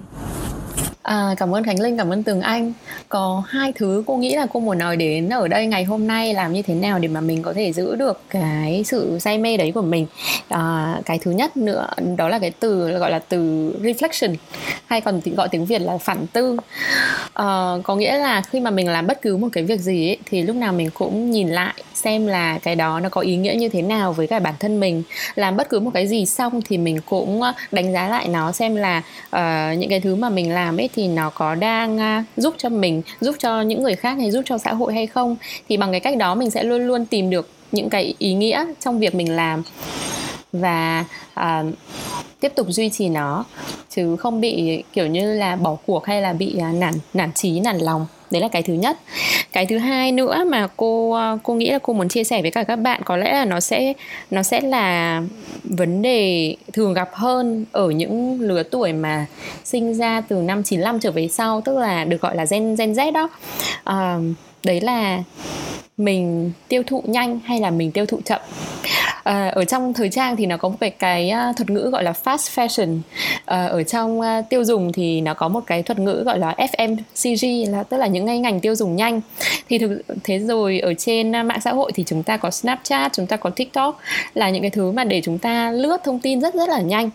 À, 1.08 1.36
cảm 1.38 1.56
ơn 1.56 1.64
Khánh 1.64 1.80
Linh, 1.80 1.98
cảm 1.98 2.14
ơn 2.14 2.24
Tường 2.24 2.42
Anh. 2.42 2.74
Có 3.10 3.44
hai 3.48 3.74
thứ 3.76 4.04
cô 4.08 4.16
nghĩ 4.16 4.36
là 4.36 4.48
cô 4.54 4.60
muốn 4.60 4.78
nói 4.78 4.98
đến 4.98 5.30
ở 5.30 5.48
đây 5.48 5.68
ngày 5.68 5.84
hôm 5.84 6.08
nay 6.08 6.34
làm 6.34 6.54
như 6.54 6.62
thế 6.62 6.74
nào 6.74 7.00
để 7.00 7.08
mà 7.08 7.22
mình 7.22 7.42
có 7.42 7.54
thể 7.54 7.74
giữ 7.74 7.96
được 7.96 8.22
cái 8.30 8.84
sự 8.86 9.20
say 9.20 9.38
mê 9.38 9.58
đấy 9.58 9.72
của 9.72 9.82
mình. 9.82 10.08
À, 10.50 10.96
cái 11.06 11.20
thứ 11.20 11.32
nhất 11.32 11.58
nữa 11.58 11.88
đó 12.18 12.30
là 12.30 12.40
cái 12.40 12.52
từ 12.60 12.98
gọi 12.98 13.12
là 13.12 13.20
từ 13.20 13.72
reflection 13.82 14.36
hay 14.86 15.02
còn 15.02 15.22
gọi 15.36 15.48
tiếng 15.50 15.66
Việt 15.66 15.82
là 15.82 15.98
phản 15.98 16.28
tư. 16.28 16.58
À, 17.34 17.74
có 17.84 17.96
nghĩa 17.96 18.18
là 18.18 18.42
khi 18.42 18.60
mà 18.60 18.72
mình 18.72 18.90
làm 18.90 19.08
bất 19.08 19.22
cứ 19.22 19.38
một 19.38 19.48
cái 19.52 19.64
việc 19.64 19.80
gì 19.80 20.10
ấy, 20.10 20.18
thì 20.26 20.42
lúc 20.42 20.56
nào 20.56 20.74
mình 20.74 20.90
cũng 20.94 21.32
nhìn 21.32 21.50
lại 21.50 21.74
xem 21.94 22.28
là 22.28 22.58
cái 22.64 22.76
đó 22.76 23.00
nó 23.00 23.10
có 23.10 23.22
ý 23.22 23.36
nghĩa 23.36 23.54
như 23.54 23.70
thế 23.70 23.82
nào 23.82 24.14
với 24.14 24.28
cả 24.28 24.40
bản 24.40 24.54
thân 24.60 24.80
mình 24.80 25.04
làm 25.36 25.58
bất 25.58 25.70
cứ 25.70 25.80
một 25.80 25.92
cái 25.94 26.08
gì 26.08 26.26
xong 26.26 26.62
thì 26.70 26.78
mình 26.78 27.00
cũng 27.06 27.42
à, 27.42 27.54
đánh 27.72 27.94
giá 27.94 28.08
lại 28.08 28.28
nó 28.28 28.52
xem 28.52 28.76
là 28.76 28.98
uh, 29.36 29.78
những 29.78 29.90
cái 29.90 30.00
thứ 30.00 30.16
mà 30.16 30.30
mình 30.30 30.54
làm 30.54 30.80
ấy 30.80 30.90
thì 30.98 31.08
nó 31.08 31.30
có 31.30 31.56
đang 31.56 31.98
à, 31.98 32.24
giúp 32.38 32.56
cho 32.58 32.70
mình 32.70 33.02
giúp 33.22 33.36
cho 33.40 33.62
những 33.62 33.84
người 33.84 33.96
khác 33.96 34.18
hay 34.18 34.32
giúp 34.32 34.42
cho 34.46 34.58
xã 34.58 34.74
hội 34.74 34.94
hay 34.94 35.08
không? 35.08 35.36
Thì 35.70 35.78
bằng 35.78 35.92
cái 35.92 36.00
cách 36.00 36.18
đó 36.18 36.36
mình 36.36 36.50
sẽ 36.50 36.64
luôn 36.64 36.88
luôn 36.88 37.06
tìm 37.06 37.30
được 37.30 37.50
những 37.72 37.90
cái 37.90 38.14
ý 38.18 38.34
nghĩa 38.34 38.66
trong 38.80 39.00
việc 39.00 39.16
mình 39.16 39.36
làm 39.36 39.64
và 40.54 41.06
uh, 41.40 41.66
tiếp 42.40 42.52
tục 42.56 42.68
duy 42.70 42.90
trì 42.90 43.10
nó 43.10 43.46
chứ 43.90 44.16
không 44.16 44.42
bị 44.42 44.84
kiểu 44.94 45.08
như 45.08 45.34
là 45.34 45.56
bỏ 45.56 45.76
cuộc 45.86 46.06
hay 46.06 46.22
là 46.22 46.34
bị 46.34 46.56
uh, 46.58 46.76
nản 46.76 46.94
nản 47.14 47.32
trí 47.34 47.60
nản 47.60 47.78
lòng 47.78 48.06
đấy 48.32 48.42
là 48.42 48.48
cái 48.48 48.64
thứ 48.64 48.74
nhất. 48.74 48.98
Cái 49.52 49.66
thứ 49.66 49.78
hai 49.78 50.12
nữa 50.12 50.44
mà 50.48 50.68
cô 50.78 51.12
ờ, 51.12 51.38
cô 51.44 51.54
nghĩ 51.54 51.72
là 51.72 51.80
cô 51.80 51.94
muốn 51.94 52.10
chia 52.10 52.24
sẻ 52.24 52.42
với 52.42 52.52
cả 52.52 52.64
các 52.64 52.76
bạn 52.76 53.02
có 53.06 53.18
lẽ 53.18 53.34
là 53.34 53.46
nó 53.46 53.60
sẽ 53.60 53.94
nó 54.32 54.44
sẽ 54.44 54.62
là 54.62 55.22
vấn 55.64 56.02
đề 56.02 56.56
thường 56.74 56.94
gặp 56.94 57.10
hơn 57.14 57.66
ở 57.72 57.90
những 57.90 58.42
lứa 58.42 58.64
tuổi 58.64 58.94
mà 58.94 59.26
sinh 59.64 59.94
ra 59.94 60.22
từ 60.22 60.36
năm 60.36 60.64
95 60.64 61.00
trở 61.00 61.12
về 61.12 61.28
sau 61.28 61.62
tức 61.62 61.78
là 61.78 62.04
được 62.04 62.22
gọi 62.22 62.36
là 62.36 62.46
gen 62.50 62.76
gen 62.76 62.94
Z 62.94 63.12
đó. 63.12 63.30
À, 63.84 64.18
đấy 64.64 64.82
là 64.82 65.24
mình 65.98 66.52
tiêu 66.68 66.84
thụ 66.88 67.04
nhanh 67.06 67.40
hay 67.46 67.60
là 67.60 67.70
mình 67.70 67.92
tiêu 67.92 68.06
thụ 68.06 68.20
chậm? 68.26 68.42
À, 69.28 69.48
ở 69.48 69.66
trong 69.66 69.94
thời 69.94 70.10
trang 70.10 70.36
thì 70.36 70.46
nó 70.46 70.58
có 70.58 70.70
một 70.70 70.76
cái 70.80 70.90
cái 70.90 71.30
à, 71.30 71.54
thuật 71.58 71.70
ngữ 71.70 71.90
gọi 71.92 72.04
là 72.04 72.14
fast 72.24 72.66
fashion. 72.66 73.00
À, 73.46 73.66
ở 73.66 73.84
trong 73.84 74.20
uh, 74.20 74.26
tiêu 74.50 74.64
dùng 74.64 74.92
thì 74.92 75.22
nó 75.22 75.34
có 75.34 75.48
một 75.48 75.60
cái 75.68 75.84
thuật 75.84 76.00
ngữ 76.00 76.24
gọi 76.26 76.40
là 76.40 76.56
FMCG 76.58 77.72
là 77.72 77.84
tức 77.84 77.98
là 77.98 78.08
những 78.08 78.26
ngay 78.26 78.40
ngành 78.40 78.60
tiêu 78.60 78.76
dùng 78.76 78.96
nhanh. 78.96 79.22
Thì 79.70 79.78
thực 79.78 80.02
thế 80.24 80.40
rồi 80.40 80.80
ở 80.80 80.94
trên 80.94 81.36
à, 81.36 81.44
mạng 81.44 81.62
xã 81.62 81.74
hội 81.74 81.92
thì 81.96 82.04
chúng 82.08 82.24
ta 82.24 82.38
có 82.38 82.52
Snapchat 82.52 83.14
chúng 83.14 83.28
ta 83.28 83.38
có 83.38 83.50
TikTok 83.50 84.00
là 84.34 84.50
những 84.50 84.62
cái 84.62 84.72
thứ 84.72 84.92
mà 84.92 85.04
để 85.04 85.22
chúng 85.24 85.38
ta 85.38 85.72
lướt 85.72 85.98
thông 86.04 86.20
tin 86.20 86.42
rất 86.42 86.54
rất 86.54 86.70
là 86.70 86.82
nhanh. 86.82 87.10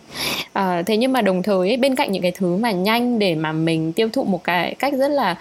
À, 0.52 0.83
thế 0.87 0.97
nhưng 0.97 1.12
mà 1.12 1.23
đồng 1.23 1.42
thời 1.42 1.76
bên 1.76 1.97
cạnh 1.97 2.12
những 2.12 2.23
cái 2.23 2.33
thứ 2.33 2.57
mà 2.57 2.71
nhanh 2.71 3.19
để 3.19 3.35
mà 3.35 3.52
mình 3.52 3.92
tiêu 3.92 4.09
thụ 4.12 4.25
một 4.25 4.45
cái 4.45 4.75
cách 4.78 4.95
rất 4.95 5.09
là 5.09 5.37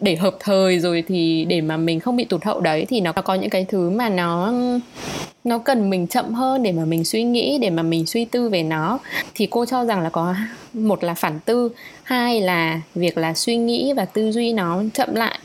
để 0.00 0.16
hợp 0.16 0.36
thời 0.40 0.78
rồi 0.78 1.04
thì 1.08 1.44
để 1.48 1.60
mà 1.60 1.76
mình 1.76 2.00
không 2.00 2.16
bị 2.16 2.24
tụt 2.24 2.44
hậu 2.44 2.60
đấy 2.60 2.86
thì 2.88 3.00
nó 3.00 3.12
có 3.12 3.34
những 3.34 3.50
cái 3.50 3.66
thứ 3.68 3.90
mà 3.90 4.08
nó 4.08 4.52
nó 5.44 5.58
cần 5.58 5.90
mình 5.90 6.06
chậm 6.06 6.34
hơn 6.34 6.62
để 6.62 6.72
mà 6.72 6.84
mình 6.84 7.04
suy 7.04 7.22
nghĩ 7.22 7.58
để 7.58 7.70
mà 7.70 7.82
mình 7.82 8.06
suy 8.06 8.24
tư 8.24 8.48
về 8.48 8.62
nó. 8.62 8.98
Thì 9.34 9.48
cô 9.50 9.64
cho 9.64 9.84
rằng 9.84 10.00
là 10.00 10.10
có 10.10 10.34
một 10.72 11.04
là 11.04 11.14
phản 11.14 11.40
tư 11.44 11.68
hai 12.02 12.40
là 12.40 12.80
việc 12.94 13.18
là 13.18 13.34
suy 13.34 13.56
nghĩ 13.56 13.92
và 13.92 14.04
tư 14.04 14.32
duy 14.32 14.52
nó 14.52 14.82
chậm 14.94 15.14
lại. 15.14 15.38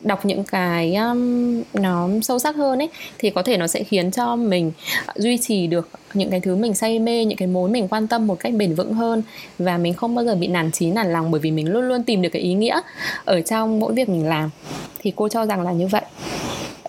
Đọc 0.00 0.26
những 0.26 0.44
cái 0.44 0.94
um, 0.94 1.62
nó 1.74 2.08
sâu 2.22 2.38
sắc 2.38 2.56
hơn 2.56 2.78
ấy 2.78 2.88
thì 3.18 3.30
có 3.30 3.42
thể 3.42 3.56
nó 3.56 3.66
sẽ 3.66 3.82
khiến 3.82 4.10
cho 4.10 4.36
mình 4.36 4.72
duy 5.16 5.38
trì 5.38 5.66
được 5.66 5.88
những 6.14 6.30
cái 6.30 6.40
thứ 6.40 6.56
mình 6.56 6.74
say 6.74 6.98
mê 6.98 7.24
những 7.24 7.38
cái 7.38 7.48
mối 7.48 7.70
mình 7.70 7.88
quan 7.88 8.06
tâm 8.06 8.26
một 8.26 8.40
cách 8.40 8.52
bền 8.54 8.74
vững 8.74 8.94
hơn. 8.94 9.22
Và 9.58 9.78
mình 9.78 9.94
không 9.94 10.14
bao 10.14 10.24
giờ 10.24 10.34
bị 10.34 10.46
nản 10.46 10.70
chí 10.70 10.90
nản 10.90 11.12
lòng 11.12 11.30
bởi 11.30 11.40
vì 11.40 11.50
mình 11.50 11.72
luôn 11.72 11.88
luôn 11.88 12.02
tìm 12.02 12.22
được 12.22 12.28
cái 12.32 12.42
ý 12.42 12.54
nghĩa 12.54 12.80
ở 13.24 13.40
trong 13.40 13.80
mỗi 13.80 13.92
việc 13.94 14.08
mình 14.08 14.28
làm. 14.28 14.50
Thì 14.98 15.12
cô 15.16 15.28
cho 15.28 15.46
rằng 15.46 15.62
là 15.62 15.72
như 15.72 15.86
vậy 15.86 16.02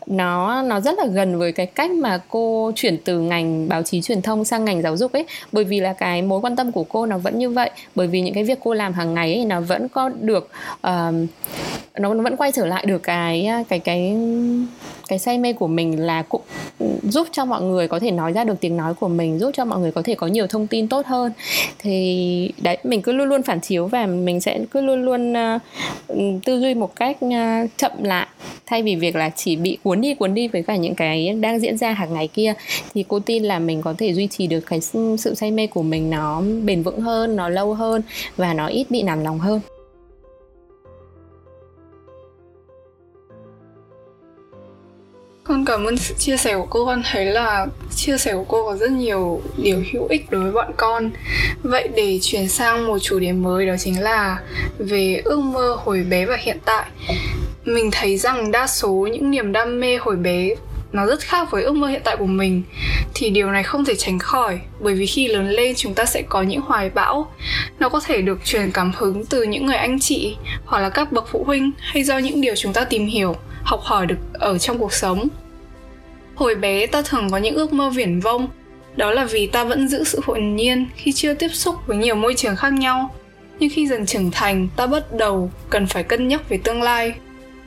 nó 0.08 0.62
nó 0.62 0.80
rất 0.80 1.00
là 1.00 1.06
gần 1.06 1.40
với 1.40 1.52
cái 1.52 1.66
cách 1.66 1.92
mà 1.92 2.22
cô 2.30 2.72
chuyển 2.76 2.98
từ 2.98 3.20
ngành 3.20 3.70
báo 3.70 3.84
chí 3.84 4.02
truyền 4.02 4.22
thông 4.22 4.46
sang 4.46 4.66
ngành 4.66 4.82
giáo 4.82 4.98
dục 4.98 5.12
ấy. 5.12 5.26
Bởi 5.52 5.64
vì 5.64 5.80
là 5.80 5.94
cái 5.94 6.22
mối 6.22 6.42
quan 6.42 6.56
tâm 6.56 6.72
của 6.72 6.84
cô 6.84 7.06
nó 7.06 7.18
vẫn 7.18 7.40
như 7.40 7.50
vậy. 7.50 7.70
Bởi 7.96 8.08
vì 8.08 8.22
những 8.22 8.34
cái 8.34 8.44
việc 8.44 8.60
cô 8.64 8.74
làm 8.74 8.94
hàng 8.94 9.14
ngày 9.14 9.36
ấy 9.36 9.46
nó 9.46 9.62
vẫn 9.62 9.90
có 9.90 10.10
được 10.22 10.50
uh, 10.88 11.14
nó 12.00 12.14
vẫn 12.14 12.38
quay 12.38 12.52
trở 12.52 12.66
lại 12.66 12.86
được 12.86 13.04
cái 13.04 13.50
cái 13.70 13.80
cái 13.80 14.18
cái 15.08 15.20
say 15.20 15.38
mê 15.38 15.54
của 15.54 15.68
mình 15.68 16.06
là 16.06 16.22
cũng 16.22 16.42
giúp 17.04 17.28
cho 17.32 17.46
mọi 17.46 17.62
người 17.62 17.88
có 17.88 18.00
thể 18.00 18.12
nói 18.12 18.34
ra 18.34 18.44
được 18.44 18.56
tiếng 18.60 18.78
nói 18.78 18.94
của 18.94 19.08
mình 19.08 19.40
giúp 19.40 19.52
cho 19.54 19.66
mọi 19.66 19.80
người 19.80 19.92
có 19.92 20.02
thể 20.02 20.16
có 20.16 20.28
nhiều 20.28 20.48
thông 20.48 20.68
tin 20.68 20.88
tốt 20.88 21.06
hơn. 21.06 21.32
Thì 21.80 22.52
đấy 22.62 22.78
mình 22.84 23.02
cứ 23.02 23.12
luôn 23.12 23.30
luôn 23.30 23.44
phản 23.44 23.62
chiếu 23.62 23.88
và 23.88 24.06
mình 24.06 24.42
sẽ 24.42 24.60
cứ 24.72 24.82
luôn 24.82 25.04
luôn 25.06 25.34
uh, 25.34 25.62
tư 26.46 26.60
duy 26.60 26.74
một 26.74 26.96
cách 26.96 27.18
uh, 27.26 27.70
chậm 27.78 27.92
lại 28.04 28.28
thay 28.66 28.84
vì 28.84 28.96
việc 28.96 29.16
là 29.16 29.30
chỉ 29.36 29.56
bị 29.56 29.78
cuốn 29.84 30.02
đi 30.02 30.16
cuốn 30.16 30.34
đi 30.34 30.48
với 30.48 30.64
cả 30.64 30.76
những 30.76 30.96
cái 30.96 31.30
đang 31.30 31.60
diễn 31.60 31.78
ra 31.78 31.92
hàng 31.92 32.14
ngày 32.14 32.28
kia, 32.28 32.54
thì 32.94 33.06
cô 33.08 33.20
tin 33.20 33.44
là 33.44 33.60
mình 33.60 33.82
có 33.82 33.94
thể 33.98 34.14
duy 34.14 34.28
trì 34.28 34.48
được 34.48 34.60
cái 34.60 34.82
sự 35.18 35.36
say 35.36 35.52
mê 35.52 35.68
của 35.68 35.84
mình 35.84 36.10
nó 36.10 36.42
bền 36.64 36.84
vững 36.84 37.02
hơn, 37.02 37.36
nó 37.36 37.50
lâu 37.50 37.74
hơn 37.74 38.02
và 38.38 38.54
nó 38.54 38.68
ít 38.68 38.86
bị 38.90 39.04
nản 39.04 39.24
lòng 39.24 39.40
hơn. 39.40 39.62
Con 45.44 45.66
cảm 45.66 45.86
ơn 45.86 45.98
sự 45.98 46.16
chia 46.18 46.38
sẻ 46.38 46.56
của 46.56 46.68
cô. 46.70 46.86
Con 46.86 47.02
thấy 47.12 47.26
là 47.26 47.68
chia 47.96 48.18
sẻ 48.18 48.34
của 48.34 48.44
cô 48.48 48.66
có 48.66 48.76
rất 48.78 48.92
nhiều 48.92 49.42
điều 49.58 49.84
hữu 49.94 50.08
ích 50.08 50.32
đối 50.32 50.42
với 50.42 50.52
bọn 50.52 50.72
con. 50.78 51.12
Vậy 51.64 51.88
để 51.96 52.20
chuyển 52.22 52.50
sang 52.50 52.88
một 52.88 52.98
chủ 53.02 53.20
đề 53.20 53.32
mới 53.32 53.66
đó 53.68 53.76
chính 53.80 54.02
là 54.02 54.42
về 54.78 55.22
ước 55.24 55.40
mơ 55.40 55.78
hồi 55.80 56.04
bé 56.10 56.26
và 56.26 56.38
hiện 56.40 56.58
tại. 56.66 56.86
Mình 57.66 57.90
thấy 57.92 58.18
rằng 58.18 58.52
đa 58.52 58.68
số 58.68 59.08
những 59.12 59.32
niềm 59.32 59.52
đam 59.52 59.80
mê 59.80 59.98
hồi 59.98 60.16
bé 60.16 60.50
nó 60.94 61.06
rất 61.06 61.20
khác 61.20 61.52
với 61.52 61.64
ước 61.64 61.76
mơ 61.76 61.88
hiện 61.88 62.02
tại 62.04 62.16
của 62.18 62.26
mình. 62.26 62.64
Thì 63.14 63.30
điều 63.30 63.52
này 63.52 63.64
không 63.64 63.86
thể 63.86 63.96
tránh 63.96 64.20
khỏi, 64.20 64.60
bởi 64.80 64.94
vì 64.94 65.06
khi 65.06 65.28
lớn 65.28 65.50
lên 65.50 65.76
chúng 65.76 65.94
ta 65.94 66.06
sẽ 66.06 66.22
có 66.22 66.42
những 66.42 66.62
hoài 66.62 66.90
bão. 66.90 67.34
Nó 67.80 67.90
có 67.90 68.00
thể 68.00 68.22
được 68.22 68.46
truyền 68.46 68.72
cảm 68.72 68.92
hứng 68.98 69.26
từ 69.26 69.44
những 69.44 69.66
người 69.66 69.76
anh 69.76 70.00
chị, 70.00 70.36
hoặc 70.66 70.80
là 70.80 70.90
các 70.90 71.12
bậc 71.12 71.28
phụ 71.32 71.44
huynh, 71.44 71.72
hay 71.80 72.04
do 72.04 72.18
những 72.18 72.42
điều 72.42 72.56
chúng 72.56 72.74
ta 72.74 72.84
tìm 72.84 73.06
hiểu, 73.06 73.36
học 73.64 73.82
hỏi 73.84 74.06
được 74.06 74.18
ở 74.34 74.58
trong 74.58 74.78
cuộc 74.78 74.94
sống. 74.94 75.28
Hồi 76.36 76.56
bé, 76.56 76.88
ta 76.88 77.02
thường 77.02 77.30
có 77.32 77.38
những 77.38 77.56
ước 77.56 77.74
mơ 77.74 77.90
viển 77.90 78.20
vông. 78.20 78.48
Đó 78.96 79.12
là 79.12 79.26
vì 79.26 79.48
ta 79.48 79.64
vẫn 79.64 79.88
giữ 79.90 80.04
sự 80.04 80.20
hồn 80.24 80.56
nhiên 80.56 80.88
khi 80.96 81.12
chưa 81.12 81.34
tiếp 81.34 81.50
xúc 81.54 81.76
với 81.88 81.98
nhiều 81.98 82.16
môi 82.16 82.34
trường 82.34 82.56
khác 82.56 82.74
nhau. 82.74 83.16
Nhưng 83.60 83.70
khi 83.74 83.88
dần 83.88 84.06
trưởng 84.06 84.32
thành, 84.32 84.68
ta 84.76 84.88
bắt 84.88 85.04
đầu 85.14 85.52
cần 85.70 85.88
phải 85.88 86.04
cân 86.04 86.28
nhắc 86.28 86.50
về 86.50 86.60
tương 86.64 86.82
lai 86.82 87.14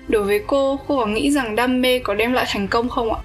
đối 0.09 0.23
với 0.23 0.41
cô 0.47 0.79
cô 0.89 0.97
có 0.97 1.07
nghĩ 1.07 1.31
rằng 1.31 1.57
đam 1.57 1.81
mê 1.81 1.99
có 1.99 2.15
đem 2.15 2.33
lại 2.33 2.47
thành 2.49 2.69
công 2.69 2.89
không 2.89 3.13
ạ? 3.13 3.21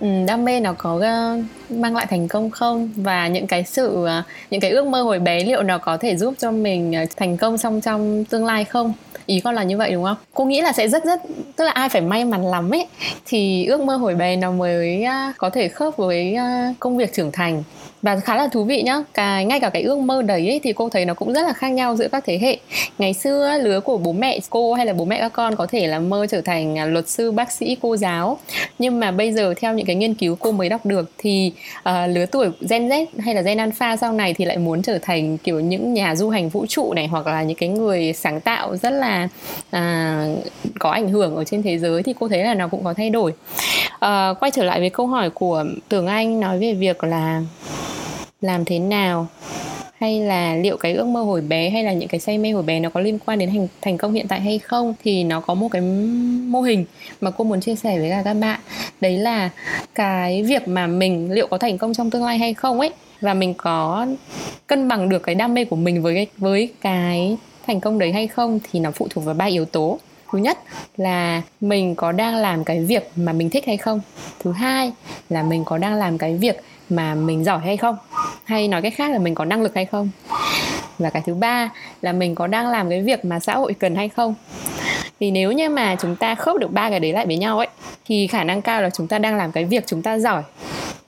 Ừ, 0.00 0.08
đam 0.26 0.44
mê 0.44 0.60
nó 0.60 0.72
có 0.78 0.94
uh, 0.96 1.44
mang 1.70 1.96
lại 1.96 2.06
thành 2.10 2.28
công 2.28 2.50
không? 2.50 2.90
Và 2.96 3.28
những 3.28 3.46
cái 3.46 3.64
sự 3.64 3.98
uh, 4.04 4.08
những 4.50 4.60
cái 4.60 4.70
ước 4.70 4.86
mơ 4.86 5.02
hồi 5.02 5.18
bé 5.18 5.44
liệu 5.44 5.62
nó 5.62 5.78
có 5.78 5.96
thể 5.96 6.16
giúp 6.16 6.34
cho 6.38 6.50
mình 6.50 6.94
uh, 7.02 7.16
thành 7.16 7.36
công 7.36 7.58
trong 7.58 7.80
trong 7.80 8.24
tương 8.24 8.44
lai 8.44 8.64
không? 8.64 8.92
Ý 9.26 9.40
con 9.40 9.54
là 9.54 9.62
như 9.62 9.76
vậy 9.76 9.92
đúng 9.92 10.04
không? 10.04 10.16
Cô 10.34 10.44
nghĩ 10.44 10.60
là 10.60 10.72
sẽ 10.72 10.88
rất 10.88 11.04
rất 11.04 11.20
tức 11.56 11.64
là 11.64 11.70
ai 11.70 11.88
phải 11.88 12.00
may 12.00 12.24
mắn 12.24 12.46
lắm 12.46 12.70
ấy 12.70 12.86
thì 13.26 13.66
ước 13.66 13.80
mơ 13.80 13.96
hồi 13.96 14.14
bé 14.14 14.36
nó 14.36 14.50
mới 14.50 15.04
có 15.38 15.50
thể 15.50 15.68
khớp 15.68 15.96
với 15.96 16.36
công 16.80 16.96
việc 16.96 17.12
trưởng 17.12 17.32
thành 17.32 17.62
và 18.04 18.20
khá 18.20 18.36
là 18.36 18.48
thú 18.48 18.64
vị 18.64 18.82
nhá. 18.82 18.98
Cái 19.14 19.44
ngay 19.44 19.60
cả 19.60 19.70
cái 19.70 19.82
ước 19.82 19.98
mơ 19.98 20.22
đấy 20.22 20.48
ấy, 20.48 20.60
thì 20.62 20.72
cô 20.72 20.88
thấy 20.88 21.04
nó 21.04 21.14
cũng 21.14 21.32
rất 21.32 21.42
là 21.42 21.52
khác 21.52 21.68
nhau 21.68 21.96
giữa 21.96 22.08
các 22.08 22.24
thế 22.26 22.38
hệ. 22.38 22.58
Ngày 22.98 23.14
xưa 23.14 23.58
lứa 23.62 23.80
của 23.80 23.96
bố 23.96 24.12
mẹ 24.12 24.38
cô 24.50 24.74
hay 24.74 24.86
là 24.86 24.92
bố 24.92 25.04
mẹ 25.04 25.20
các 25.20 25.32
con 25.32 25.56
có 25.56 25.66
thể 25.66 25.86
là 25.86 25.98
mơ 25.98 26.26
trở 26.30 26.40
thành 26.40 26.78
à, 26.78 26.86
luật 26.86 27.08
sư 27.08 27.32
bác 27.32 27.52
sĩ 27.52 27.76
cô 27.82 27.96
giáo. 27.96 28.38
Nhưng 28.78 29.00
mà 29.00 29.10
bây 29.10 29.32
giờ 29.32 29.54
theo 29.56 29.74
những 29.74 29.86
cái 29.86 29.96
nghiên 29.96 30.14
cứu 30.14 30.36
cô 30.40 30.52
mới 30.52 30.68
đọc 30.68 30.86
được 30.86 31.10
thì 31.18 31.52
uh, 31.78 31.94
lứa 32.08 32.26
tuổi 32.26 32.48
Gen 32.70 32.88
Z 32.88 33.06
hay 33.18 33.34
là 33.34 33.42
Gen 33.42 33.58
Alpha 33.58 33.96
sau 33.96 34.12
này 34.12 34.34
thì 34.34 34.44
lại 34.44 34.58
muốn 34.58 34.82
trở 34.82 34.98
thành 35.02 35.38
kiểu 35.38 35.60
những 35.60 35.94
nhà 35.94 36.14
du 36.14 36.30
hành 36.30 36.48
vũ 36.48 36.66
trụ 36.68 36.94
này 36.94 37.06
hoặc 37.06 37.26
là 37.26 37.42
những 37.42 37.56
cái 37.56 37.68
người 37.68 38.12
sáng 38.12 38.40
tạo 38.40 38.76
rất 38.76 38.90
là 38.90 39.28
uh, 39.76 40.38
có 40.78 40.90
ảnh 40.90 41.08
hưởng 41.08 41.36
ở 41.36 41.44
trên 41.44 41.62
thế 41.62 41.78
giới 41.78 42.02
thì 42.02 42.14
cô 42.20 42.28
thấy 42.28 42.44
là 42.44 42.54
nó 42.54 42.68
cũng 42.68 42.84
có 42.84 42.94
thay 42.94 43.10
đổi. 43.10 43.32
Uh, 43.94 44.40
quay 44.40 44.50
trở 44.54 44.64
lại 44.64 44.80
với 44.80 44.90
câu 44.90 45.06
hỏi 45.06 45.30
của 45.30 45.64
Tường 45.88 46.06
Anh 46.06 46.40
nói 46.40 46.58
về 46.58 46.74
việc 46.74 47.04
là 47.04 47.42
làm 48.44 48.64
thế 48.64 48.78
nào? 48.78 49.26
Hay 50.00 50.20
là 50.20 50.54
liệu 50.54 50.76
cái 50.76 50.94
ước 50.94 51.06
mơ 51.06 51.22
hồi 51.22 51.40
bé 51.40 51.70
hay 51.70 51.84
là 51.84 51.92
những 51.92 52.08
cái 52.08 52.20
say 52.20 52.38
mê 52.38 52.50
hồi 52.50 52.62
bé 52.62 52.80
nó 52.80 52.88
có 52.88 53.00
liên 53.00 53.18
quan 53.18 53.38
đến 53.38 53.50
thành 53.50 53.68
thành 53.82 53.98
công 53.98 54.12
hiện 54.12 54.28
tại 54.28 54.40
hay 54.40 54.58
không? 54.58 54.94
Thì 55.04 55.24
nó 55.24 55.40
có 55.40 55.54
một 55.54 55.68
cái 55.68 55.82
mô 56.48 56.60
hình 56.60 56.84
mà 57.20 57.30
cô 57.30 57.44
muốn 57.44 57.60
chia 57.60 57.74
sẻ 57.74 57.98
với 57.98 58.10
cả 58.10 58.22
các 58.24 58.34
bạn. 58.34 58.60
Đấy 59.00 59.16
là 59.16 59.50
cái 59.94 60.42
việc 60.42 60.68
mà 60.68 60.86
mình 60.86 61.32
liệu 61.32 61.46
có 61.46 61.58
thành 61.58 61.78
công 61.78 61.94
trong 61.94 62.10
tương 62.10 62.24
lai 62.24 62.38
hay 62.38 62.54
không 62.54 62.80
ấy. 62.80 62.90
Và 63.20 63.34
mình 63.34 63.54
có 63.54 64.06
cân 64.66 64.88
bằng 64.88 65.08
được 65.08 65.22
cái 65.22 65.34
đam 65.34 65.54
mê 65.54 65.64
của 65.64 65.76
mình 65.76 66.02
với 66.02 66.14
cái 66.14 66.26
với 66.36 66.72
cái 66.80 67.36
thành 67.66 67.80
công 67.80 67.98
đấy 67.98 68.12
hay 68.12 68.26
không 68.26 68.60
thì 68.72 68.80
nó 68.80 68.90
phụ 68.90 69.06
thuộc 69.10 69.24
vào 69.24 69.34
ba 69.34 69.44
yếu 69.44 69.64
tố. 69.64 69.98
Thứ 70.32 70.38
nhất 70.38 70.58
là 70.96 71.42
mình 71.60 71.94
có 71.94 72.12
đang 72.12 72.36
làm 72.36 72.64
cái 72.64 72.80
việc 72.80 73.10
mà 73.16 73.32
mình 73.32 73.50
thích 73.50 73.66
hay 73.66 73.76
không? 73.76 74.00
Thứ 74.40 74.52
hai 74.52 74.92
là 75.28 75.42
mình 75.42 75.64
có 75.64 75.78
đang 75.78 75.94
làm 75.94 76.18
cái 76.18 76.36
việc 76.36 76.60
mà 76.90 77.14
mình 77.14 77.44
giỏi 77.44 77.60
hay 77.64 77.76
không? 77.76 77.96
Hay 78.44 78.68
nói 78.68 78.82
cách 78.82 78.94
khác 78.96 79.10
là 79.10 79.18
mình 79.18 79.34
có 79.34 79.44
năng 79.44 79.62
lực 79.62 79.74
hay 79.74 79.84
không? 79.84 80.10
Và 80.98 81.10
cái 81.10 81.22
thứ 81.26 81.34
ba 81.34 81.70
là 82.02 82.12
mình 82.12 82.34
có 82.34 82.46
đang 82.46 82.68
làm 82.68 82.90
cái 82.90 83.02
việc 83.02 83.24
mà 83.24 83.40
xã 83.40 83.56
hội 83.56 83.74
cần 83.74 83.96
hay 83.96 84.08
không? 84.08 84.34
Thì 85.20 85.30
nếu 85.30 85.52
như 85.52 85.68
mà 85.68 85.96
chúng 86.00 86.16
ta 86.16 86.34
khớp 86.34 86.56
được 86.56 86.72
ba 86.72 86.90
cái 86.90 87.00
đấy 87.00 87.12
lại 87.12 87.26
với 87.26 87.36
nhau 87.36 87.58
ấy, 87.58 87.68
thì 88.06 88.26
khả 88.26 88.44
năng 88.44 88.62
cao 88.62 88.82
là 88.82 88.90
chúng 88.90 89.08
ta 89.08 89.18
đang 89.18 89.36
làm 89.36 89.52
cái 89.52 89.64
việc 89.64 89.86
chúng 89.86 90.02
ta 90.02 90.18
giỏi, 90.18 90.42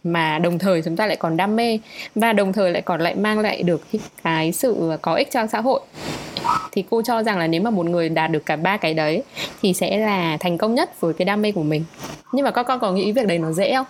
mà 0.04 0.38
đồng 0.38 0.58
thời 0.58 0.82
chúng 0.82 0.96
ta 0.96 1.06
lại 1.06 1.16
còn 1.16 1.36
đam 1.36 1.56
mê, 1.56 1.78
và 2.14 2.32
đồng 2.32 2.52
thời 2.52 2.70
lại 2.70 2.82
còn 2.82 3.00
lại 3.00 3.14
mang 3.14 3.38
lại 3.38 3.62
được 3.62 3.86
cái 4.22 4.52
sự 4.52 4.96
có 5.02 5.14
ích 5.14 5.32
cho 5.32 5.46
xã 5.46 5.60
hội 5.60 5.80
thì 6.72 6.84
cô 6.90 7.02
cho 7.02 7.22
rằng 7.22 7.38
là 7.38 7.46
nếu 7.46 7.62
mà 7.62 7.70
một 7.70 7.86
người 7.86 8.08
đạt 8.08 8.30
được 8.30 8.46
cả 8.46 8.56
ba 8.56 8.76
cái 8.76 8.94
đấy 8.94 9.22
thì 9.62 9.74
sẽ 9.74 9.98
là 9.98 10.36
thành 10.40 10.58
công 10.58 10.74
nhất 10.74 11.00
với 11.00 11.14
cái 11.14 11.24
đam 11.24 11.42
mê 11.42 11.52
của 11.52 11.62
mình. 11.62 11.84
Nhưng 12.32 12.44
mà 12.44 12.50
các 12.50 12.62
con 12.62 12.80
có 12.80 12.92
nghĩ 12.92 13.12
việc 13.12 13.26
đấy 13.26 13.38
nó 13.38 13.52
dễ 13.52 13.74
không? 13.74 13.86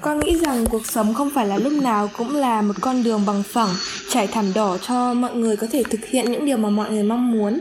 Con 0.00 0.20
nghĩ 0.20 0.38
rằng 0.38 0.66
cuộc 0.70 0.86
sống 0.86 1.14
không 1.14 1.30
phải 1.34 1.46
là 1.46 1.58
lúc 1.58 1.72
nào 1.72 2.08
cũng 2.18 2.36
là 2.36 2.62
một 2.62 2.74
con 2.80 3.02
đường 3.02 3.22
bằng 3.26 3.42
phẳng 3.42 3.70
trải 4.10 4.26
thảm 4.26 4.52
đỏ 4.54 4.78
cho 4.78 5.14
mọi 5.14 5.34
người 5.34 5.56
có 5.56 5.66
thể 5.72 5.82
thực 5.90 6.04
hiện 6.04 6.32
những 6.32 6.46
điều 6.46 6.56
mà 6.56 6.68
mọi 6.68 6.90
người 6.90 7.02
mong 7.02 7.32
muốn. 7.32 7.58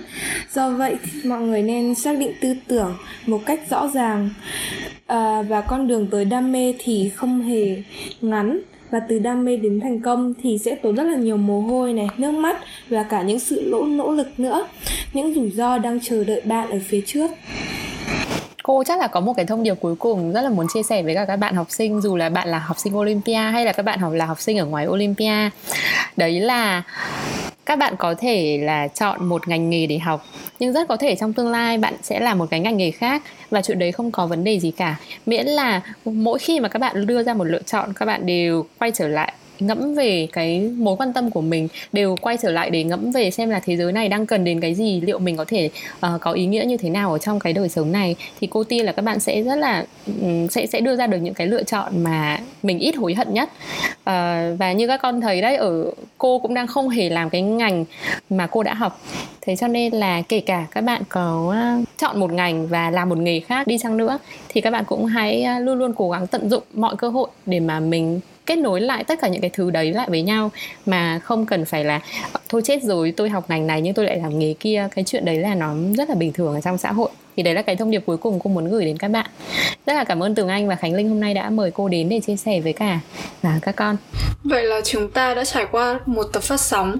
Do 0.54 0.70
vậy 0.70 0.96
mọi 1.24 1.42
người 1.42 1.62
nên 1.62 1.96
xác 1.96 2.18
định 2.18 2.34
tư 2.42 2.56
tưởng 2.68 2.96
một 3.26 3.42
cách 3.46 3.60
rõ 3.70 3.88
ràng. 3.88 4.30
À, 5.08 5.42
và 5.42 5.62
con 5.62 5.88
đường 5.88 6.08
tới 6.12 6.26
đam 6.26 6.52
mê 6.52 6.74
thì 6.80 7.12
không 7.16 7.42
hề 7.42 7.84
ngắn 8.22 8.60
và 8.94 9.00
từ 9.10 9.20
đam 9.20 9.46
mê 9.46 9.56
đến 9.56 9.80
thành 9.80 10.00
công 10.00 10.34
thì 10.44 10.58
sẽ 10.58 10.76
tốn 10.76 10.96
rất 10.96 11.04
là 11.04 11.16
nhiều 11.16 11.38
mồ 11.38 11.62
hôi 11.62 11.94
này, 11.94 12.08
nước 12.18 12.32
mắt 12.32 12.58
và 12.90 13.04
cả 13.04 13.22
những 13.22 13.40
sự 13.40 13.70
lỗ, 13.70 13.84
nỗ 13.84 14.12
lực 14.12 14.28
nữa. 14.38 14.68
Những 15.14 15.34
rủi 15.34 15.52
ro 15.52 15.78
đang 15.78 16.00
chờ 16.00 16.24
đợi 16.24 16.42
bạn 16.46 16.70
ở 16.70 16.80
phía 16.88 17.02
trước. 17.06 17.32
Cô 18.64 18.84
chắc 18.84 19.00
là 19.00 19.08
có 19.08 19.20
một 19.20 19.34
cái 19.34 19.46
thông 19.46 19.64
điệp 19.64 19.74
cuối 19.82 19.96
cùng 19.96 20.34
rất 20.34 20.42
là 20.42 20.50
muốn 20.50 20.68
chia 20.74 20.84
sẻ 20.84 21.04
với 21.04 21.16
cả 21.16 21.26
các 21.26 21.36
bạn 21.36 21.56
học 21.56 21.68
sinh, 21.70 22.02
dù 22.02 22.16
là 22.16 22.30
bạn 22.30 22.48
là 22.48 22.60
học 22.60 22.80
sinh 22.80 22.98
Olympia 22.98 23.34
hay 23.34 23.66
là 23.66 23.72
các 23.72 23.84
bạn 23.84 24.00
học 24.00 24.14
là 24.14 24.26
học 24.26 24.42
sinh 24.42 24.58
ở 24.58 24.66
ngoài 24.66 24.88
Olympia. 24.88 25.50
Đấy 26.18 26.40
là 26.40 26.84
các 27.66 27.76
bạn 27.76 27.96
có 27.98 28.16
thể 28.18 28.60
là 28.62 28.88
chọn 28.88 29.26
một 29.26 29.48
ngành 29.48 29.70
nghề 29.70 29.88
để 29.88 30.00
học, 30.00 30.26
nhưng 30.60 30.74
rất 30.74 30.88
có 30.88 30.98
thể 30.98 31.16
trong 31.16 31.34
tương 31.34 31.52
lai 31.52 31.78
bạn 31.78 31.94
sẽ 32.02 32.20
làm 32.20 32.38
một 32.38 32.46
cái 32.50 32.60
ngành 32.60 32.78
nghề 32.78 32.92
khác 32.92 33.24
và 33.50 33.62
chuyện 33.62 33.80
đấy 33.80 33.92
không 33.92 34.12
có 34.12 34.28
vấn 34.28 34.44
đề 34.44 34.60
gì 34.60 34.72
cả. 34.72 34.96
Miễn 35.26 35.48
là 35.48 35.82
mỗi 36.06 36.40
khi 36.40 36.60
mà 36.60 36.70
các 36.70 36.80
bạn 36.80 37.08
đưa 37.08 37.24
ra 37.24 37.34
một 37.34 37.44
lựa 37.44 37.62
chọn, 37.62 37.94
các 37.94 38.06
bạn 38.06 38.26
đều 38.26 38.66
quay 38.80 38.92
trở 38.92 39.08
lại 39.08 39.34
ngẫm 39.60 39.94
về 39.96 40.28
cái 40.34 40.60
mối 40.78 40.96
quan 40.96 41.14
tâm 41.14 41.32
của 41.32 41.42
mình 41.42 41.68
đều 41.94 42.16
quay 42.22 42.38
trở 42.38 42.52
lại 42.52 42.70
để 42.70 42.84
ngẫm 42.84 43.12
về 43.12 43.32
xem 43.32 43.50
là 43.50 43.62
thế 43.66 43.78
giới 43.78 43.92
này 43.92 44.10
đang 44.10 44.26
cần 44.26 44.44
đến 44.44 44.60
cái 44.60 44.74
gì 44.74 45.02
liệu 45.02 45.20
mình 45.20 45.38
có 45.38 45.46
thể 45.48 45.70
uh, 46.06 46.22
có 46.22 46.32
ý 46.32 46.46
nghĩa 46.46 46.64
như 46.68 46.78
thế 46.78 46.90
nào 46.90 47.12
ở 47.12 47.18
trong 47.18 47.40
cái 47.40 47.54
đời 47.54 47.70
sống 47.70 47.92
này. 47.92 48.16
Thì 48.40 48.48
cô 48.48 48.64
tin 48.64 48.86
là 48.86 48.92
các 48.92 49.02
bạn 49.02 49.20
sẽ 49.20 49.42
rất 49.42 49.56
là 49.56 49.86
um, 50.22 50.48
sẽ 50.48 50.68
sẽ 50.68 50.82
đưa 50.82 50.96
ra 50.96 51.08
được 51.08 51.18
những 51.18 51.34
cái 51.34 51.48
lựa 51.48 51.64
chọn 51.64 52.04
mà 52.04 52.40
mình 52.64 52.80
ít 52.80 52.96
hối 52.96 53.14
hận 53.14 53.34
nhất. 53.34 53.50
Uh, 54.00 54.60
và 54.60 54.74
như 54.76 54.88
các 54.88 55.02
con 55.02 55.22
thấy 55.22 55.42
đấy 55.42 55.56
ở 55.56 55.92
cô 56.18 56.40
cũng 56.40 56.54
đang 56.54 56.68
không 56.68 56.90
hề 56.90 57.10
làm 57.10 57.30
cái 57.30 57.42
ngành 57.42 57.86
mà 58.30 58.48
cô 58.48 58.64
đã 58.64 58.74
học. 58.74 59.02
Thế 59.42 59.56
cho 59.56 59.68
nên 59.68 59.94
là 59.94 60.22
kể 60.22 60.40
cả 60.40 60.66
các 60.72 60.82
bạn 60.82 61.02
có 61.10 61.56
chọn 61.98 62.20
một 62.20 62.32
ngành 62.32 62.68
và 62.68 62.90
làm 62.90 63.10
một 63.10 63.18
nghề 63.18 63.40
khác 63.40 63.68
đi 63.68 63.78
chăng 63.78 63.98
nữa 63.98 64.20
thì 64.50 64.62
các 64.62 64.72
bạn 64.72 64.86
cũng 64.86 65.06
hãy 65.06 65.46
luôn 65.62 65.78
luôn 65.78 65.94
cố 65.98 66.10
gắng 66.10 66.28
tận 66.28 66.50
dụng 66.50 66.64
mọi 66.74 66.96
cơ 66.96 67.10
hội 67.10 67.28
để 67.46 67.60
mà 67.60 67.80
mình 67.80 68.20
kết 68.46 68.56
nối 68.56 68.82
lại 68.82 69.04
tất 69.04 69.20
cả 69.22 69.28
những 69.28 69.42
cái 69.42 69.50
thứ 69.54 69.72
đấy 69.72 69.94
lại 69.94 70.08
với 70.10 70.22
nhau 70.22 70.52
mà 70.86 71.20
không 71.20 71.46
cần 71.46 71.66
phải 71.66 71.86
là, 71.86 72.00
thôi 72.50 72.62
chết 72.66 72.84
rồi, 72.84 73.14
tôi 73.18 73.30
học 73.30 73.46
ngành 73.50 73.68
này 73.68 73.82
nhưng 73.82 73.94
tôi 73.94 74.06
lại 74.06 74.18
làm 74.18 74.40
nghề 74.40 74.54
kia. 74.60 74.88
Cái 74.96 75.04
chuyện 75.04 75.26
đấy 75.26 75.38
là 75.38 75.56
nó 75.56 75.76
rất 75.98 76.10
là 76.10 76.16
bình 76.16 76.34
thường 76.34 76.54
ở 76.54 76.62
trong 76.62 76.78
xã 76.78 76.92
hội. 76.92 77.10
Thì 77.38 77.44
đấy 77.44 77.54
là 77.54 77.62
cái 77.62 77.76
thông 77.76 77.92
điệp 77.92 78.04
cuối 78.06 78.18
cùng 78.18 78.40
cô 78.44 78.50
muốn 78.50 78.70
gửi 78.70 78.86
đến 78.86 78.98
các 78.98 79.08
bạn. 79.08 79.30
Rất 79.86 79.94
là 79.94 80.04
cảm 80.04 80.24
ơn 80.24 80.36
tường 80.36 80.48
anh 80.48 80.68
và 80.68 80.76
khánh 80.76 80.94
linh 80.94 81.10
hôm 81.10 81.20
nay 81.20 81.34
đã 81.34 81.50
mời 81.50 81.72
cô 81.72 81.88
đến 81.88 82.10
để 82.10 82.20
chia 82.20 82.36
sẻ 82.36 82.60
với 82.60 82.74
cả 82.74 83.00
và 83.42 83.60
các 83.62 83.76
con. 83.76 83.98
Vậy 84.44 84.64
là 84.64 84.82
chúng 84.86 85.12
ta 85.12 85.34
đã 85.34 85.46
trải 85.46 85.66
qua 85.72 86.00
một 86.06 86.24
tập 86.34 86.44
phát 86.44 86.60
sóng, 86.60 86.98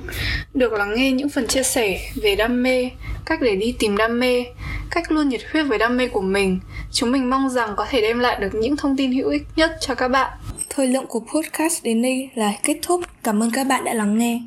được 0.54 0.74
lắng 0.74 0.94
nghe 0.96 1.12
những 1.12 1.30
phần 1.30 1.48
chia 1.48 1.64
sẻ 1.64 2.00
về 2.16 2.36
đam 2.36 2.64
mê, 2.64 2.90
cách 3.26 3.42
để 3.42 3.56
đi 3.56 3.76
tìm 3.80 3.98
đam 3.98 4.20
mê, 4.20 4.44
cách 4.92 5.12
luôn 5.12 5.30
nhiệt 5.30 5.42
huyết 5.52 5.66
với 5.68 5.78
đam 5.78 5.98
mê 5.98 6.08
của 6.08 6.22
mình. 6.22 6.60
Chúng 6.92 7.12
mình 7.12 7.30
mong 7.30 7.50
rằng 7.50 7.74
có 7.76 7.86
thể 7.90 8.02
đem 8.02 8.20
lại 8.20 8.38
được 8.40 8.56
những 8.56 8.78
thông 8.78 8.98
tin 8.98 9.12
hữu 9.12 9.30
ích 9.30 9.44
nhất 9.56 9.72
cho 9.80 9.96
các 9.96 10.08
bạn 10.08 10.32
thời 10.76 10.88
lượng 10.88 11.06
của 11.08 11.20
podcast 11.20 11.84
đến 11.84 12.02
đây 12.02 12.30
là 12.36 12.54
kết 12.64 12.78
thúc. 12.82 13.02
Cảm 13.24 13.44
ơn 13.44 13.52
các 13.54 13.68
bạn 13.68 13.84
đã 13.84 13.94
lắng 13.94 14.18
nghe. 14.18 14.40